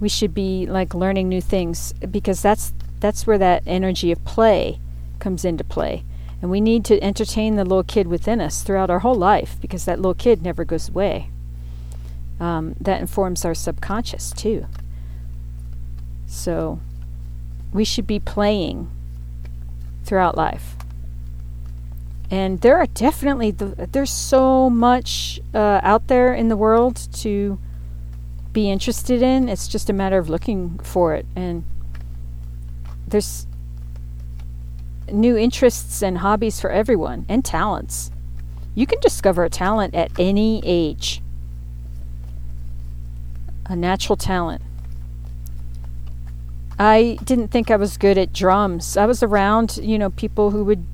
we 0.00 0.08
should 0.08 0.34
be 0.34 0.66
like 0.66 0.94
learning 0.94 1.28
new 1.28 1.40
things 1.40 1.92
because 2.10 2.42
that's 2.42 2.72
that's 3.00 3.26
where 3.26 3.38
that 3.38 3.62
energy 3.66 4.10
of 4.10 4.24
play 4.24 4.80
comes 5.18 5.44
into 5.44 5.62
play. 5.62 6.04
And 6.40 6.50
we 6.50 6.60
need 6.60 6.84
to 6.86 7.02
entertain 7.02 7.56
the 7.56 7.64
little 7.64 7.84
kid 7.84 8.06
within 8.06 8.40
us 8.40 8.62
throughout 8.62 8.90
our 8.90 9.00
whole 9.00 9.14
life 9.14 9.56
because 9.60 9.84
that 9.84 9.98
little 9.98 10.14
kid 10.14 10.42
never 10.42 10.64
goes 10.64 10.88
away. 10.88 11.30
Um, 12.40 12.74
that 12.80 13.00
informs 13.00 13.44
our 13.44 13.54
subconscious 13.54 14.32
too. 14.32 14.66
So 16.34 16.80
we 17.72 17.84
should 17.84 18.06
be 18.06 18.18
playing 18.18 18.90
throughout 20.04 20.36
life. 20.36 20.76
And 22.30 22.60
there 22.60 22.76
are 22.76 22.86
definitely 22.86 23.52
the, 23.52 23.88
there's 23.92 24.10
so 24.10 24.68
much 24.68 25.40
uh, 25.54 25.80
out 25.82 26.08
there 26.08 26.34
in 26.34 26.48
the 26.48 26.56
world 26.56 26.96
to 27.14 27.58
be 28.52 28.70
interested 28.70 29.22
in. 29.22 29.48
It's 29.48 29.68
just 29.68 29.88
a 29.88 29.92
matter 29.92 30.18
of 30.18 30.28
looking 30.28 30.78
for 30.78 31.14
it. 31.14 31.24
And 31.36 31.64
there's 33.06 33.46
new 35.10 35.36
interests 35.36 36.02
and 36.02 36.18
hobbies 36.18 36.60
for 36.60 36.70
everyone 36.70 37.26
and 37.28 37.44
talents. 37.44 38.10
You 38.74 38.86
can 38.86 38.98
discover 39.00 39.44
a 39.44 39.50
talent 39.50 39.94
at 39.94 40.10
any 40.18 40.60
age, 40.64 41.22
a 43.66 43.76
natural 43.76 44.16
talent. 44.16 44.62
I 46.78 47.18
didn't 47.24 47.48
think 47.48 47.70
I 47.70 47.76
was 47.76 47.96
good 47.96 48.18
at 48.18 48.32
drums. 48.32 48.96
I 48.96 49.06
was 49.06 49.22
around, 49.22 49.78
you 49.82 49.98
know, 49.98 50.10
people 50.10 50.50
who 50.50 50.64
would 50.64 50.84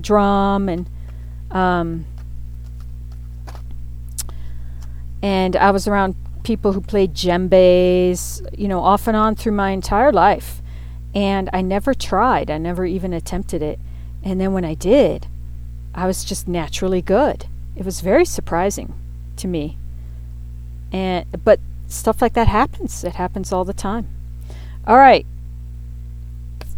drum 0.00 0.68
and 0.68 0.88
um, 1.50 2.06
and 5.22 5.56
I 5.56 5.70
was 5.70 5.86
around 5.86 6.14
people 6.42 6.72
who 6.72 6.80
played 6.80 7.14
djembes, 7.14 8.46
you 8.58 8.68
know, 8.68 8.80
off 8.80 9.06
and 9.06 9.16
on 9.16 9.34
through 9.34 9.52
my 9.52 9.70
entire 9.70 10.12
life. 10.12 10.62
And 11.14 11.50
I 11.52 11.60
never 11.60 11.92
tried. 11.92 12.50
I 12.50 12.58
never 12.58 12.86
even 12.86 13.12
attempted 13.12 13.62
it. 13.62 13.78
And 14.22 14.40
then 14.40 14.52
when 14.52 14.64
I 14.64 14.74
did, 14.74 15.26
I 15.94 16.06
was 16.06 16.24
just 16.24 16.46
naturally 16.46 17.02
good. 17.02 17.46
It 17.76 17.84
was 17.84 18.00
very 18.00 18.24
surprising 18.24 18.94
to 19.36 19.48
me. 19.48 19.76
And 20.92 21.26
but 21.44 21.60
stuff 21.88 22.22
like 22.22 22.34
that 22.34 22.48
happens. 22.48 23.04
It 23.04 23.14
happens 23.14 23.52
all 23.52 23.64
the 23.64 23.72
time. 23.72 24.08
All 24.86 24.96
right. 24.96 25.26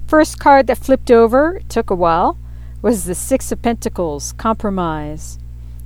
First 0.07 0.39
card 0.39 0.67
that 0.67 0.79
flipped 0.79 1.11
over, 1.11 1.61
took 1.69 1.89
a 1.91 1.95
while, 1.95 2.37
was 2.83 3.05
the 3.05 3.15
Six 3.15 3.53
of 3.53 3.63
Pentacles, 3.63 4.33
Compromise. 4.33 5.39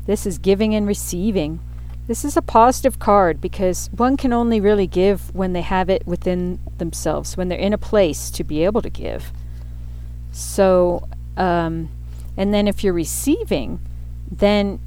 This 0.07 0.27
is 0.27 0.39
giving 0.39 0.75
and 0.75 0.87
receiving. 0.87 1.61
This 2.07 2.25
is 2.25 2.37
a 2.37 2.43
positive 2.43 2.99
card 2.99 3.41
because 3.41 3.91
one 3.93 4.17
can 4.17 4.33
only 4.33 4.61
really 4.61 4.87
give 4.87 5.35
when 5.35 5.53
they 5.53 5.61
have 5.61 5.91
it 5.91 6.07
within 6.07 6.61
themselves, 6.79 7.37
when 7.37 7.49
they're 7.49 7.59
in 7.59 7.73
a 7.73 7.79
place 7.79 8.31
to 8.31 8.45
be 8.45 8.65
able 8.65 8.83
to 8.83 8.91
give. 8.91 9.33
So, 10.33 11.09
um, 11.37 11.89
and 12.37 12.55
then 12.55 12.69
if 12.69 12.83
you're 12.85 12.93
receiving, 12.93 13.81
then 14.31 14.79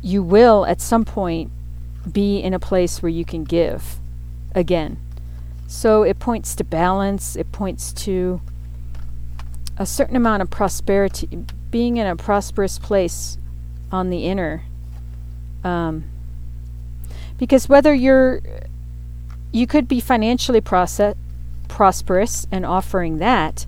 you 0.00 0.22
will 0.22 0.64
at 0.66 0.80
some 0.80 1.04
point 1.04 1.50
be 2.10 2.38
in 2.38 2.54
a 2.54 2.58
place 2.58 3.02
where 3.02 3.10
you 3.10 3.24
can 3.24 3.44
give 3.44 3.98
again. 4.54 4.98
So 5.72 6.02
it 6.02 6.18
points 6.18 6.54
to 6.56 6.64
balance, 6.64 7.34
it 7.34 7.50
points 7.50 7.94
to 8.04 8.42
a 9.78 9.86
certain 9.86 10.14
amount 10.14 10.42
of 10.42 10.50
prosperity, 10.50 11.46
being 11.70 11.96
in 11.96 12.06
a 12.06 12.14
prosperous 12.14 12.78
place 12.78 13.38
on 13.90 14.10
the 14.10 14.26
inner. 14.26 14.64
Um, 15.64 16.04
because 17.38 17.70
whether 17.70 17.94
you're, 17.94 18.42
you 19.50 19.66
could 19.66 19.88
be 19.88 19.98
financially 19.98 20.60
process, 20.60 21.16
prosperous 21.68 22.46
and 22.52 22.66
offering 22.66 23.16
that, 23.16 23.64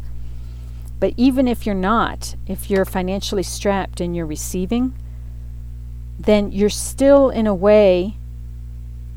but 1.00 1.14
even 1.16 1.48
if 1.48 1.64
you're 1.64 1.74
not, 1.74 2.36
if 2.46 2.68
you're 2.68 2.84
financially 2.84 3.42
strapped 3.42 3.98
and 3.98 4.14
you're 4.14 4.26
receiving, 4.26 4.94
then 6.20 6.52
you're 6.52 6.68
still 6.68 7.30
in 7.30 7.46
a 7.46 7.54
way 7.54 8.18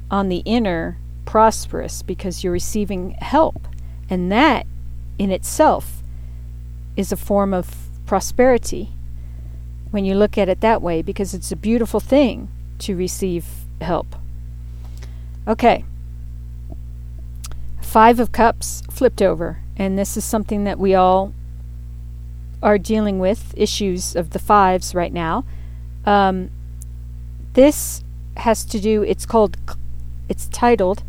on 0.10 0.30
the 0.30 0.41
inner 0.45 0.97
prosperous 1.27 2.01
because 2.01 2.43
you're 2.43 2.53
receiving 2.53 3.11
help. 3.19 3.67
And 4.09 4.31
that 4.31 4.65
in 5.19 5.29
itself 5.29 6.01
is 6.95 7.11
a 7.11 7.17
form 7.17 7.53
of 7.53 7.89
prosperity 8.07 8.89
when 9.91 10.05
you 10.05 10.15
look 10.15 10.37
at 10.37 10.49
it 10.49 10.61
that 10.61 10.81
way 10.81 11.01
because 11.01 11.33
it's 11.33 11.51
a 11.51 11.55
beautiful 11.55 11.99
thing 11.99 12.49
to 12.79 12.95
receive 12.95 13.45
help. 13.81 14.15
Okay. 15.47 15.83
Five 17.81 18.19
of 18.19 18.31
Cups 18.31 18.83
flipped 18.89 19.21
over, 19.21 19.59
and 19.75 19.97
this 19.97 20.17
is 20.17 20.23
something 20.23 20.63
that 20.63 20.79
we 20.79 20.95
all 20.95 21.33
are 22.61 22.77
dealing 22.77 23.19
with 23.19 23.53
issues 23.57 24.15
of 24.15 24.31
the 24.31 24.39
fives 24.39 24.95
right 24.95 25.13
now. 25.13 25.45
Um, 26.05 26.51
this 27.53 28.03
has 28.37 28.65
to 28.65 28.79
do, 28.79 29.03
it's 29.03 29.25
called, 29.25 29.57
it's 30.29 30.47
titled 30.47 31.03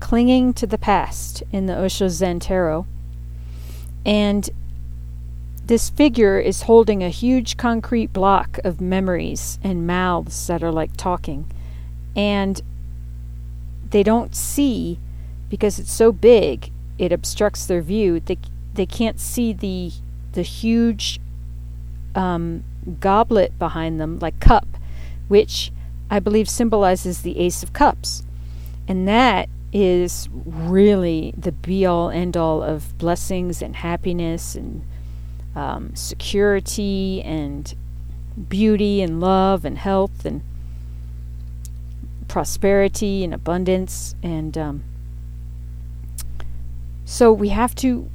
Clinging 0.00 0.52
to 0.54 0.66
the 0.66 0.78
Past 0.78 1.42
in 1.52 1.66
the 1.66 1.78
Osho 1.78 2.08
Zen 2.08 2.40
Tarot. 2.40 2.86
And 4.04 4.50
this 5.66 5.88
figure 5.88 6.38
is 6.38 6.62
holding 6.62 7.02
a 7.02 7.08
huge 7.08 7.56
concrete 7.56 8.12
block 8.12 8.58
of 8.64 8.80
memories 8.80 9.58
and 9.62 9.86
mouths 9.86 10.46
that 10.46 10.62
are 10.62 10.72
like 10.72 10.96
talking. 10.96 11.50
And 12.14 12.60
they 13.90 14.02
don't 14.02 14.34
see 14.34 14.98
because 15.48 15.78
it's 15.78 15.92
so 15.92 16.12
big, 16.12 16.70
it 16.98 17.12
obstructs 17.12 17.64
their 17.66 17.80
view. 17.80 18.20
They, 18.20 18.38
they 18.74 18.86
can't 18.86 19.18
see 19.18 19.52
the, 19.52 19.92
the 20.32 20.42
huge 20.42 21.20
um, 22.14 22.64
goblet 23.00 23.58
behind 23.58 24.00
them, 24.00 24.18
like 24.18 24.38
cup, 24.40 24.66
which 25.28 25.72
I 26.10 26.18
believe 26.20 26.48
symbolizes 26.48 27.22
the 27.22 27.38
Ace 27.38 27.62
of 27.62 27.72
Cups. 27.72 28.22
And 28.86 29.08
that 29.08 29.48
is 29.74 30.28
really 30.32 31.34
the 31.36 31.50
be 31.50 31.84
all 31.84 32.08
end 32.08 32.36
all 32.36 32.62
of 32.62 32.96
blessings 32.96 33.60
and 33.60 33.74
happiness 33.74 34.54
and 34.54 34.86
um, 35.56 35.94
security 35.96 37.20
and 37.22 37.74
beauty 38.48 39.02
and 39.02 39.20
love 39.20 39.64
and 39.64 39.76
health 39.76 40.24
and 40.24 40.42
prosperity 42.28 43.24
and 43.24 43.34
abundance 43.34 44.14
and 44.22 44.56
um, 44.56 44.84
so 47.04 47.32
we 47.32 47.48
have 47.48 47.74
to 47.74 48.08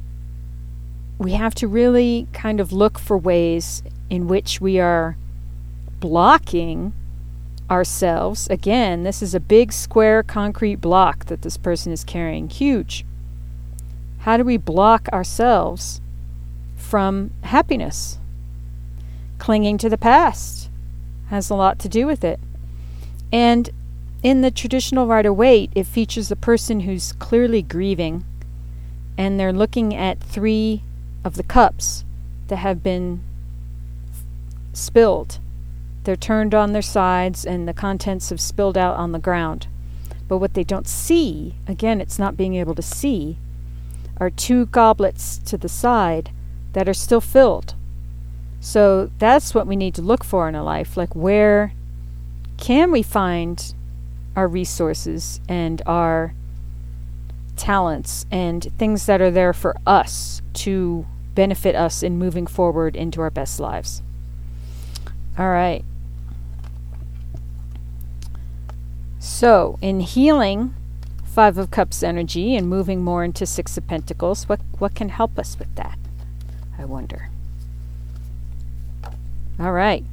we 1.18 1.32
have 1.32 1.54
to 1.54 1.68
really 1.68 2.26
kind 2.32 2.58
of 2.58 2.72
look 2.72 2.98
for 2.98 3.18
ways 3.18 3.82
in 4.08 4.26
which 4.26 4.62
we 4.62 4.80
are 4.80 5.18
blocking 6.00 6.94
ourselves 7.70 8.48
again 8.48 9.04
this 9.04 9.22
is 9.22 9.34
a 9.34 9.40
big 9.40 9.72
square 9.72 10.22
concrete 10.22 10.76
block 10.76 11.26
that 11.26 11.42
this 11.42 11.56
person 11.56 11.92
is 11.92 12.02
carrying 12.04 12.48
huge 12.48 13.04
how 14.20 14.36
do 14.36 14.44
we 14.44 14.58
block 14.58 15.08
ourselves 15.12 16.00
from 16.76 17.30
happiness. 17.42 18.18
Clinging 19.38 19.78
to 19.78 19.88
the 19.88 19.96
past 19.96 20.68
has 21.28 21.48
a 21.48 21.54
lot 21.54 21.78
to 21.78 21.88
do 21.88 22.06
with 22.06 22.24
it. 22.24 22.40
And 23.32 23.70
in 24.22 24.40
the 24.40 24.50
traditional 24.50 25.06
Rider 25.06 25.32
Waite, 25.32 25.70
it 25.74 25.86
features 25.86 26.30
a 26.30 26.36
person 26.36 26.80
who's 26.80 27.12
clearly 27.12 27.62
grieving, 27.62 28.24
and 29.16 29.38
they're 29.38 29.52
looking 29.52 29.94
at 29.94 30.20
three 30.20 30.82
of 31.24 31.36
the 31.36 31.42
cups 31.42 32.04
that 32.48 32.56
have 32.56 32.82
been 32.82 33.22
spilled. 34.72 35.38
They're 36.04 36.16
turned 36.16 36.54
on 36.54 36.72
their 36.72 36.82
sides, 36.82 37.44
and 37.44 37.68
the 37.68 37.74
contents 37.74 38.30
have 38.30 38.40
spilled 38.40 38.78
out 38.78 38.96
on 38.96 39.12
the 39.12 39.18
ground. 39.18 39.66
But 40.28 40.38
what 40.38 40.54
they 40.54 40.64
don't 40.64 40.88
see, 40.88 41.56
again, 41.66 42.00
it's 42.00 42.18
not 42.18 42.36
being 42.36 42.54
able 42.54 42.74
to 42.74 42.82
see, 42.82 43.36
are 44.18 44.30
two 44.30 44.66
goblets 44.66 45.38
to 45.38 45.58
the 45.58 45.68
side 45.68 46.30
that 46.72 46.88
are 46.88 46.94
still 46.94 47.20
filled. 47.20 47.74
So 48.60 49.10
that's 49.18 49.54
what 49.54 49.66
we 49.66 49.76
need 49.76 49.94
to 49.94 50.02
look 50.02 50.22
for 50.22 50.48
in 50.48 50.54
a 50.54 50.62
life. 50.62 50.96
Like, 50.96 51.16
where 51.16 51.72
can 52.58 52.92
we 52.92 53.02
find 53.02 53.74
our 54.36 54.46
resources 54.46 55.40
and 55.48 55.82
our 55.86 56.34
talents 57.56 58.26
and 58.30 58.72
things 58.78 59.06
that 59.06 59.20
are 59.20 59.30
there 59.30 59.52
for 59.52 59.74
us 59.86 60.42
to 60.52 61.06
benefit 61.34 61.74
us 61.74 62.02
in 62.02 62.18
moving 62.18 62.46
forward 62.46 62.94
into 62.96 63.20
our 63.20 63.30
best 63.30 63.58
lives? 63.58 64.02
All 65.38 65.48
right. 65.48 65.84
So, 69.22 69.78
in 69.82 70.00
healing 70.00 70.74
Five 71.24 71.58
of 71.58 71.70
Cups 71.70 72.02
energy 72.02 72.56
and 72.56 72.66
moving 72.66 73.04
more 73.04 73.22
into 73.22 73.44
Six 73.44 73.76
of 73.76 73.86
Pentacles, 73.86 74.48
what, 74.48 74.60
what 74.78 74.94
can 74.94 75.10
help 75.10 75.38
us 75.38 75.58
with 75.58 75.72
that? 75.74 75.98
I 76.78 76.86
wonder. 76.86 77.28
All 79.60 79.72
right. 79.72 80.04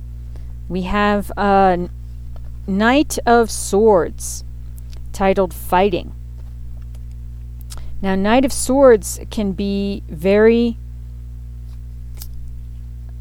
We 0.68 0.82
have 0.84 1.32
a 1.38 1.90
Knight 2.68 3.18
of 3.26 3.50
Swords 3.50 4.44
titled 5.14 5.54
Fighting. 5.54 6.14
Now, 8.02 8.14
Knight 8.16 8.44
of 8.44 8.52
Swords 8.52 9.22
can 9.32 9.54
be 9.54 10.04
very 10.10 10.78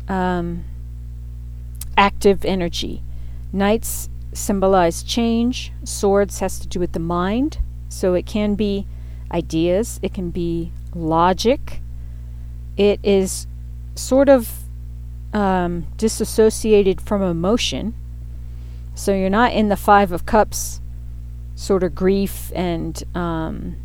um, 0.09 0.65
active 1.97 2.45
energy. 2.45 3.03
Knights 3.53 4.11
symbolize 4.37 5.03
change, 5.03 5.73
swords 5.85 6.39
has 6.41 6.59
to 6.61 6.69
do 6.69 6.79
with 6.79 6.93
the 6.93 7.01
mind, 7.01 7.59
so 7.89 8.15
it 8.15 8.27
can 8.27 8.55
be 8.55 8.87
ideas, 9.33 9.99
it 10.03 10.15
can 10.15 10.31
be 10.31 10.73
logic, 10.95 11.81
it 12.77 13.01
is 13.03 13.47
sort 13.95 14.29
of 14.29 14.65
um, 15.33 15.87
disassociated 15.97 17.01
from 17.01 17.23
emotion. 17.23 17.95
So 18.95 19.15
you're 19.15 19.31
not 19.31 19.53
in 19.53 19.69
the 19.69 19.77
Five 19.77 20.13
of 20.13 20.25
Cups 20.27 20.81
sort 21.55 21.83
of 21.83 21.95
grief 21.95 22.53
and 22.55 23.03
um, 23.15 23.77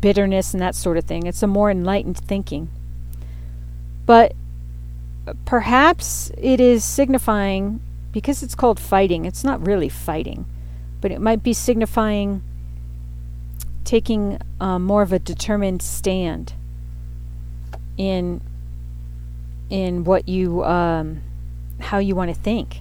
bitterness 0.00 0.54
and 0.54 0.62
that 0.62 0.74
sort 0.74 0.96
of 0.96 1.04
thing. 1.04 1.26
It's 1.26 1.42
a 1.42 1.46
more 1.46 1.70
enlightened 1.70 2.18
thinking. 2.18 2.70
But 4.06 4.34
perhaps 5.44 6.30
it 6.36 6.60
is 6.60 6.84
signifying, 6.84 7.80
because 8.12 8.42
it's 8.42 8.54
called 8.54 8.78
fighting, 8.78 9.24
it's 9.24 9.42
not 9.42 9.66
really 9.66 9.88
fighting, 9.88 10.44
but 11.00 11.10
it 11.10 11.20
might 11.20 11.42
be 11.42 11.52
signifying 11.52 12.42
taking 13.84 14.38
uh, 14.60 14.78
more 14.78 15.02
of 15.02 15.12
a 15.12 15.18
determined 15.18 15.82
stand 15.82 16.54
in 17.96 18.40
in 19.70 20.04
what 20.04 20.28
you 20.28 20.62
um, 20.64 21.22
how 21.80 21.98
you 21.98 22.14
want 22.14 22.32
to 22.32 22.40
think. 22.40 22.80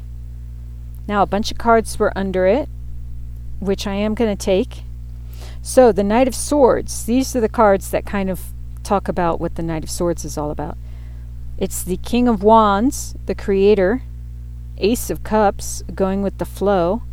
Now 1.07 1.23
a 1.23 1.25
bunch 1.25 1.51
of 1.51 1.57
cards 1.57 1.97
were 1.97 2.15
under 2.15 2.45
it, 2.45 2.69
which 3.59 3.87
I 3.87 3.95
am 3.95 4.13
going 4.13 4.35
to 4.35 4.45
take. 4.45 4.83
So 5.61 5.91
the 5.91 6.03
Knight 6.03 6.27
of 6.27 6.35
Swords. 6.35 7.05
These 7.05 7.35
are 7.35 7.41
the 7.41 7.49
cards 7.49 7.91
that 7.91 8.05
kind 8.05 8.29
of 8.29 8.53
talk 8.83 9.07
about 9.07 9.39
what 9.39 9.55
the 9.55 9.63
Knight 9.63 9.83
of 9.83 9.89
Swords 9.89 10.25
is 10.25 10.37
all 10.37 10.51
about. 10.51 10.77
It's 11.57 11.83
the 11.83 11.97
King 11.97 12.27
of 12.27 12.43
Wands, 12.43 13.15
the 13.25 13.35
Creator, 13.35 14.01
Ace 14.81 15.09
of 15.09 15.23
Cups, 15.23 15.83
going 15.93 16.21
with 16.21 16.37
the 16.37 16.45
flow, 16.45 17.03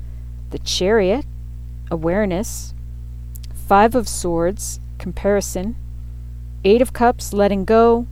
the 0.51 0.59
Chariot, 0.59 1.27
awareness, 1.91 2.75
Five 3.53 3.95
of 3.95 4.09
Swords, 4.09 4.81
comparison, 4.99 5.77
Eight 6.65 6.83
of 6.83 6.93
Cups, 6.93 7.33
letting 7.33 7.65
go. 7.65 8.07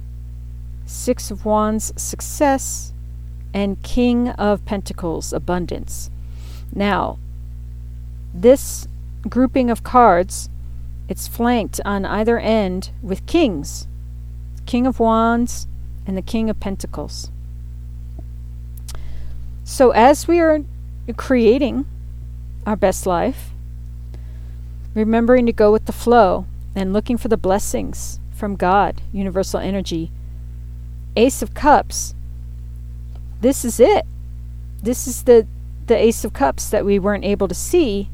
Six 0.85 1.31
of 1.31 1.45
Wands, 1.45 1.93
success. 1.97 2.93
And 3.53 3.83
King 3.83 4.29
of 4.31 4.65
Pentacles, 4.65 5.33
abundance. 5.33 6.11
Now, 6.73 7.19
this 8.35 8.87
grouping 9.29 9.71
of 9.71 9.83
cards, 9.83 10.49
it's 11.09 11.27
flanked 11.27 11.81
on 11.85 12.05
either 12.05 12.39
end 12.39 12.91
with 13.03 13.27
kings. 13.27 13.89
King 14.67 14.87
of 14.87 15.01
Wands 15.01 15.67
and 16.07 16.17
the 16.17 16.23
King 16.23 16.51
of 16.51 16.61
Pentacles. 16.61 17.31
So 19.69 19.91
as 19.91 20.29
we 20.29 20.39
are 20.39 20.61
creating 21.17 21.87
our 22.65 22.77
best 22.77 23.05
life, 23.05 23.51
remembering 24.95 25.45
to 25.47 25.53
go 25.53 25.73
with 25.73 25.87
the 25.87 25.93
flow 25.93 26.47
and 26.77 26.93
looking 26.93 27.19
for 27.19 27.27
the 27.27 27.37
blessings 27.37 28.21
from 28.31 28.55
God, 28.55 29.03
universal 29.13 29.59
energy. 29.59 30.13
Ace 31.17 31.43
of 31.43 31.53
Cups. 31.53 32.15
This 33.41 33.65
is 33.65 33.81
it. 33.81 34.07
This 34.85 35.09
is 35.09 35.25
the 35.25 35.49
the 35.89 35.97
Ace 35.97 36.25
of 36.25 36.33
Cups 36.33 36.71
that 36.71 36.85
we 36.85 37.01
weren't 37.01 37.25
able 37.25 37.49
to 37.49 37.55
see 37.55 38.09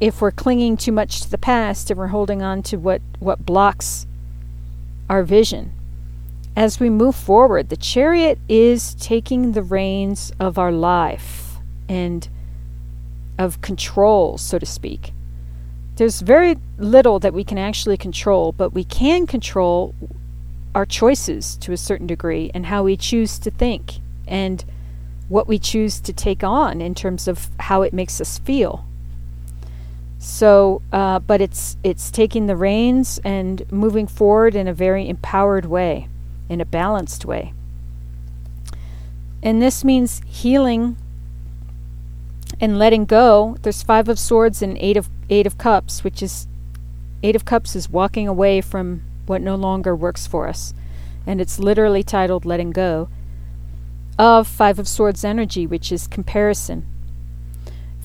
if 0.00 0.22
we're 0.22 0.30
clinging 0.30 0.78
too 0.78 0.92
much 0.92 1.20
to 1.20 1.30
the 1.30 1.38
past 1.38 1.90
and 1.90 1.98
we're 1.98 2.06
holding 2.06 2.40
on 2.40 2.62
to 2.62 2.76
what, 2.76 3.02
what 3.20 3.44
blocks 3.44 4.06
our 5.10 5.22
vision. 5.22 5.72
As 6.56 6.78
we 6.78 6.88
move 6.88 7.16
forward, 7.16 7.68
the 7.68 7.76
chariot 7.76 8.38
is 8.48 8.94
taking 8.94 9.52
the 9.52 9.62
reins 9.62 10.32
of 10.38 10.58
our 10.58 10.72
life 10.72 11.56
and 11.88 12.28
of 13.38 13.60
control, 13.60 14.38
so 14.38 14.58
to 14.58 14.66
speak 14.66 15.12
there's 15.96 16.20
very 16.20 16.56
little 16.76 17.18
that 17.20 17.32
we 17.32 17.44
can 17.44 17.58
actually 17.58 17.96
control, 17.96 18.52
but 18.52 18.72
we 18.72 18.84
can 18.84 19.26
control 19.26 19.94
our 20.74 20.84
choices 20.84 21.56
to 21.58 21.72
a 21.72 21.76
certain 21.76 22.06
degree 22.06 22.50
and 22.52 22.66
how 22.66 22.82
we 22.82 22.96
choose 22.96 23.38
to 23.38 23.50
think 23.50 23.94
and 24.26 24.64
what 25.28 25.46
we 25.46 25.58
choose 25.58 26.00
to 26.00 26.12
take 26.12 26.42
on 26.42 26.80
in 26.80 26.94
terms 26.94 27.28
of 27.28 27.48
how 27.60 27.82
it 27.82 27.92
makes 27.92 28.20
us 28.20 28.38
feel. 28.38 28.84
So, 30.18 30.82
uh, 30.92 31.18
but 31.20 31.40
it's 31.40 31.76
it's 31.84 32.10
taking 32.10 32.46
the 32.46 32.56
reins 32.56 33.20
and 33.24 33.70
moving 33.70 34.06
forward 34.06 34.54
in 34.54 34.66
a 34.66 34.74
very 34.74 35.08
empowered 35.08 35.66
way, 35.66 36.08
in 36.48 36.60
a 36.60 36.64
balanced 36.64 37.24
way. 37.24 37.52
And 39.42 39.60
this 39.60 39.84
means 39.84 40.22
healing 40.26 40.96
and 42.60 42.78
letting 42.78 43.04
go. 43.04 43.56
There's 43.62 43.82
five 43.82 44.08
of 44.08 44.18
swords 44.18 44.62
and 44.62 44.78
eight 44.78 44.96
of 44.96 45.08
eight 45.28 45.46
of 45.46 45.58
cups, 45.58 46.04
which 46.04 46.22
is 46.22 46.46
eight 47.22 47.36
of 47.36 47.44
cups 47.44 47.74
is 47.74 47.90
walking 47.90 48.28
away 48.28 48.60
from 48.60 49.02
what 49.26 49.42
no 49.42 49.54
longer 49.54 49.96
works 49.96 50.26
for 50.26 50.48
us, 50.48 50.74
and 51.26 51.40
it's 51.40 51.58
literally 51.58 52.02
titled 52.02 52.44
letting 52.44 52.70
go. 52.70 53.08
Of 54.18 54.46
five 54.46 54.78
of 54.78 54.86
swords 54.86 55.24
energy, 55.24 55.66
which 55.66 55.90
is 55.90 56.06
comparison 56.06 56.86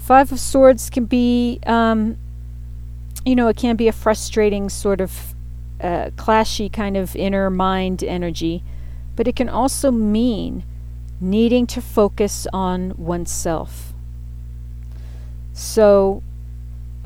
Five 0.09 0.31
of 0.31 0.39
Swords 0.39 0.89
can 0.89 1.05
be, 1.05 1.59
um, 1.67 2.17
you 3.23 3.35
know, 3.35 3.47
it 3.47 3.57
can 3.57 3.75
be 3.75 3.87
a 3.87 3.91
frustrating 3.91 4.67
sort 4.67 5.01
of 5.01 5.35
uh, 5.81 6.09
clashy 6.15 6.71
kind 6.71 6.97
of 6.97 7.15
inner 7.15 7.49
mind 7.49 8.03
energy, 8.03 8.63
but 9.15 9.27
it 9.27 9.35
can 9.35 9.49
also 9.49 9.91
mean 9.91 10.63
needing 11.21 11.67
to 11.67 11.81
focus 11.81 12.47
on 12.53 12.93
oneself. 12.97 13.93
So, 15.53 16.23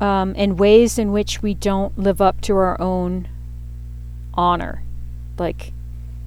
um, 0.00 0.34
and 0.36 0.58
ways 0.58 0.98
in 0.98 1.12
which 1.12 1.42
we 1.42 1.54
don't 1.54 1.98
live 1.98 2.20
up 2.20 2.40
to 2.42 2.54
our 2.56 2.80
own 2.80 3.28
honor, 4.34 4.82
like 5.38 5.72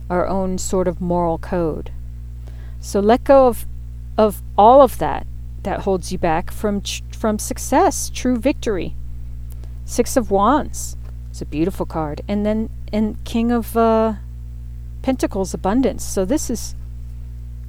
our 0.09 0.27
own 0.27 0.57
sort 0.57 0.87
of 0.87 0.99
moral 0.99 1.37
code. 1.37 1.91
So 2.79 2.99
let 2.99 3.23
go 3.23 3.47
of 3.47 3.65
of 4.17 4.41
all 4.57 4.81
of 4.81 4.97
that 4.97 5.27
that 5.63 5.81
holds 5.81 6.11
you 6.11 6.17
back 6.17 6.51
from 6.51 6.81
ch- 6.81 7.03
from 7.11 7.39
success, 7.39 8.09
true 8.13 8.37
victory. 8.37 8.95
Six 9.85 10.17
of 10.17 10.31
Wands. 10.31 10.96
It's 11.37 11.43
a 11.43 11.45
beautiful 11.45 11.85
card. 11.85 12.21
And 12.27 12.47
then 12.47 12.71
and 12.91 13.23
King 13.23 13.51
of 13.51 13.77
uh, 13.77 14.15
Pentacles, 15.03 15.53
abundance. 15.53 16.03
So 16.03 16.25
this 16.25 16.49
is 16.49 16.73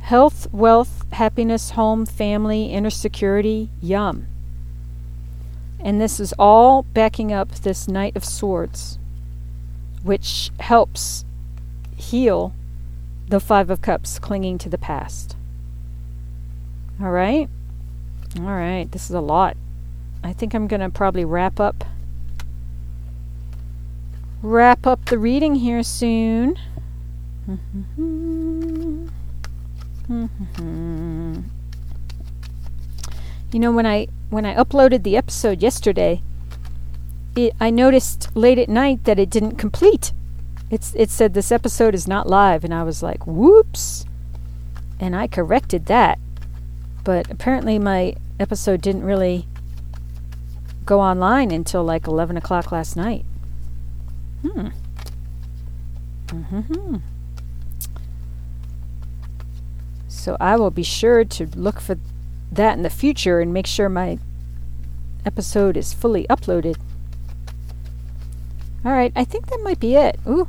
health, 0.00 0.50
wealth, 0.54 1.04
happiness, 1.12 1.72
home, 1.72 2.06
family, 2.06 2.72
inner 2.72 2.88
security. 2.88 3.68
Yum. 3.82 4.26
And 5.80 6.00
this 6.00 6.18
is 6.18 6.32
all 6.38 6.82
backing 6.82 7.30
up 7.30 7.56
this 7.56 7.86
Knight 7.86 8.16
of 8.16 8.24
Swords, 8.24 8.98
which 10.02 10.50
helps 10.60 11.26
heal 11.94 12.54
the 13.28 13.38
Five 13.38 13.68
of 13.68 13.82
Cups 13.82 14.18
clinging 14.18 14.56
to 14.56 14.70
the 14.70 14.78
past. 14.78 15.36
All 17.02 17.10
right? 17.10 17.50
All 18.38 18.44
right, 18.44 18.90
this 18.92 19.10
is 19.10 19.14
a 19.14 19.20
lot. 19.20 19.58
I 20.24 20.32
think 20.32 20.54
I'm 20.54 20.68
going 20.68 20.80
to 20.80 20.88
probably 20.88 21.26
wrap 21.26 21.60
up 21.60 21.84
wrap 24.42 24.86
up 24.86 25.04
the 25.06 25.18
reading 25.18 25.56
here 25.56 25.82
soon. 25.82 26.56
you 33.52 33.58
know 33.58 33.72
when 33.72 33.86
I 33.86 34.06
when 34.30 34.44
I 34.44 34.54
uploaded 34.54 35.02
the 35.02 35.16
episode 35.16 35.62
yesterday, 35.62 36.22
it, 37.34 37.54
I 37.60 37.70
noticed 37.70 38.28
late 38.36 38.58
at 38.58 38.68
night 38.68 39.04
that 39.04 39.18
it 39.18 39.30
didn't 39.30 39.56
complete. 39.56 40.12
It's 40.70 40.94
it 40.94 41.10
said 41.10 41.34
this 41.34 41.50
episode 41.50 41.94
is 41.94 42.06
not 42.06 42.28
live 42.28 42.64
and 42.64 42.74
I 42.74 42.82
was 42.82 43.02
like, 43.02 43.26
"Whoops." 43.26 44.04
And 45.00 45.16
I 45.16 45.26
corrected 45.26 45.86
that. 45.86 46.18
But 47.04 47.30
apparently 47.30 47.78
my 47.78 48.16
episode 48.38 48.82
didn't 48.82 49.04
really 49.04 49.46
go 50.84 51.00
online 51.00 51.50
until 51.50 51.84
like 51.84 52.06
11 52.06 52.36
o'clock 52.36 52.72
last 52.72 52.96
night. 52.96 53.24
Hmm. 54.42 54.68
Mm-hmm. 56.28 56.96
So 60.08 60.36
I 60.40 60.56
will 60.56 60.70
be 60.70 60.82
sure 60.82 61.24
to 61.24 61.46
look 61.56 61.80
for 61.80 61.96
that 62.52 62.76
in 62.76 62.82
the 62.82 62.90
future 62.90 63.40
and 63.40 63.52
make 63.52 63.66
sure 63.66 63.88
my 63.88 64.18
episode 65.24 65.76
is 65.76 65.92
fully 65.92 66.26
uploaded. 66.28 66.76
All 68.84 68.92
right, 68.92 69.12
I 69.16 69.24
think 69.24 69.46
that 69.46 69.60
might 69.62 69.80
be 69.80 69.96
it. 69.96 70.18
Ooh. 70.26 70.48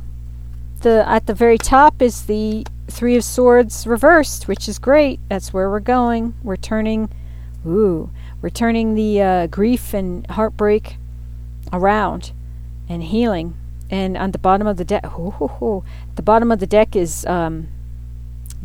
The 0.82 1.06
at 1.08 1.26
the 1.26 1.34
very 1.34 1.58
top 1.58 2.00
is 2.00 2.26
the 2.26 2.66
3 2.88 3.16
of 3.16 3.24
swords 3.24 3.86
reversed, 3.86 4.48
which 4.48 4.68
is 4.68 4.78
great. 4.78 5.20
That's 5.28 5.52
where 5.52 5.68
we're 5.70 5.80
going. 5.80 6.34
We're 6.42 6.56
turning 6.56 7.10
Ooh, 7.66 8.10
we're 8.40 8.48
turning 8.48 8.94
the 8.94 9.20
uh, 9.20 9.46
grief 9.48 9.92
and 9.92 10.26
heartbreak 10.28 10.96
around 11.72 12.32
and 12.88 13.02
healing. 13.02 13.54
And 13.90 14.16
on 14.16 14.30
the 14.30 14.38
bottom 14.38 14.66
of 14.66 14.76
the 14.76 14.84
deck, 14.84 15.02
the 15.02 16.22
bottom 16.22 16.52
of 16.52 16.60
the 16.60 16.66
deck 16.66 16.94
is 16.94 17.26
um, 17.26 17.68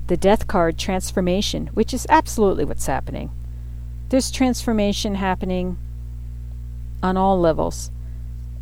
the 0.07 0.15
death 0.15 0.47
card 0.47 0.77
transformation, 0.77 1.67
which 1.73 1.93
is 1.93 2.05
absolutely 2.09 2.63
what's 2.63 2.85
happening. 2.85 3.31
There's 4.09 4.29
transformation 4.29 5.15
happening 5.15 5.77
on 7.01 7.17
all 7.17 7.39
levels. 7.39 7.89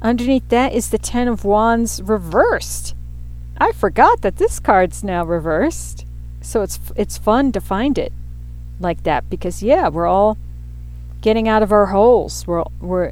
Underneath 0.01 0.47
that 0.49 0.73
is 0.73 0.89
the 0.89 0.97
Ten 0.97 1.27
of 1.27 1.45
Wands 1.45 2.01
reversed. 2.01 2.95
I 3.57 3.71
forgot 3.71 4.21
that 4.21 4.37
this 4.37 4.59
card's 4.59 5.03
now 5.03 5.23
reversed. 5.23 6.05
So 6.41 6.61
it's 6.61 6.79
it's 6.95 7.17
fun 7.17 7.51
to 7.53 7.61
find 7.61 7.97
it 7.97 8.11
like 8.79 9.03
that 9.03 9.29
because 9.29 9.63
yeah, 9.63 9.87
we're 9.87 10.07
all 10.07 10.37
getting 11.21 11.47
out 11.47 11.63
of 11.63 11.71
our 11.71 11.87
holes. 11.87 12.45
We're 12.47 12.63
we're 12.81 13.11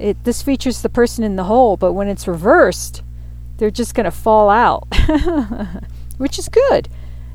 it 0.00 0.24
this 0.24 0.42
features 0.42 0.82
the 0.82 0.88
person 0.88 1.24
in 1.24 1.36
the 1.36 1.44
hole, 1.44 1.76
but 1.76 1.92
when 1.92 2.08
it's 2.08 2.26
reversed, 2.26 3.02
they're 3.58 3.70
just 3.70 3.94
going 3.94 4.04
to 4.04 4.10
fall 4.10 4.48
out. 4.48 4.86
Which 6.16 6.38
is 6.38 6.48
good. 6.48 6.88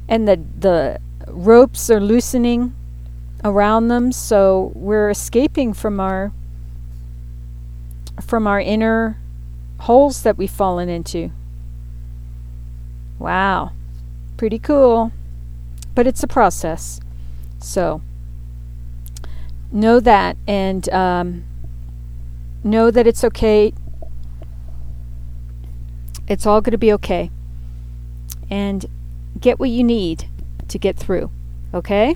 And 0.07 0.27
the 0.27 0.41
the 0.57 0.99
ropes 1.27 1.89
are 1.89 1.99
loosening 1.99 2.75
around 3.43 3.87
them, 3.87 4.11
so 4.11 4.71
we're 4.75 5.09
escaping 5.09 5.73
from 5.73 5.99
our 5.99 6.31
from 8.21 8.47
our 8.47 8.59
inner 8.59 9.17
holes 9.79 10.23
that 10.23 10.37
we've 10.37 10.51
fallen 10.51 10.89
into. 10.89 11.31
Wow. 13.19 13.71
Pretty 14.37 14.59
cool. 14.59 15.11
But 15.93 16.07
it's 16.07 16.23
a 16.23 16.27
process. 16.27 16.99
So 17.59 18.01
know 19.71 19.99
that 19.99 20.37
and 20.47 20.87
um, 20.89 21.43
know 22.65 22.91
that 22.91 23.07
it's 23.07 23.23
okay. 23.23 23.73
It's 26.27 26.45
all 26.45 26.61
going 26.61 26.71
to 26.71 26.77
be 26.77 26.91
okay. 26.93 27.29
And 28.49 28.85
get 29.39 29.59
what 29.59 29.69
you 29.69 29.83
need 29.83 30.27
to 30.67 30.77
get 30.77 30.97
through. 30.97 31.29
Okay? 31.73 32.15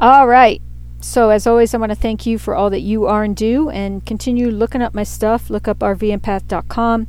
All 0.00 0.26
right. 0.26 0.60
So, 1.00 1.30
as 1.30 1.46
always, 1.46 1.74
I 1.74 1.78
want 1.78 1.90
to 1.90 1.96
thank 1.96 2.26
you 2.26 2.38
for 2.38 2.54
all 2.54 2.70
that 2.70 2.80
you 2.80 3.06
are 3.06 3.24
and 3.24 3.34
do, 3.34 3.68
and 3.70 4.06
continue 4.06 4.50
looking 4.50 4.82
up 4.82 4.94
my 4.94 5.02
stuff. 5.02 5.50
Look 5.50 5.66
up 5.66 5.80
rvempath.com, 5.80 7.08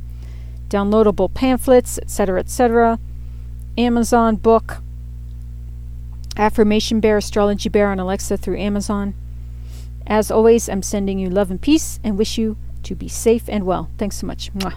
downloadable 0.68 1.32
pamphlets, 1.32 1.98
etc., 1.98 2.40
etc., 2.40 2.98
Amazon 3.78 4.34
book, 4.36 4.78
Affirmation 6.36 6.98
Bear, 6.98 7.18
Astrology 7.18 7.68
Bear 7.68 7.90
on 7.90 8.00
Alexa 8.00 8.36
through 8.36 8.58
Amazon. 8.58 9.14
As 10.06 10.30
always, 10.30 10.68
I'm 10.68 10.82
sending 10.82 11.18
you 11.18 11.30
love 11.30 11.50
and 11.50 11.60
peace 11.60 11.98
and 12.04 12.18
wish 12.18 12.38
you 12.38 12.56
to 12.82 12.94
be 12.94 13.08
safe 13.08 13.48
and 13.48 13.64
well. 13.64 13.90
Thanks 13.98 14.18
so 14.18 14.26
much. 14.26 14.52
Mwah. 14.54 14.74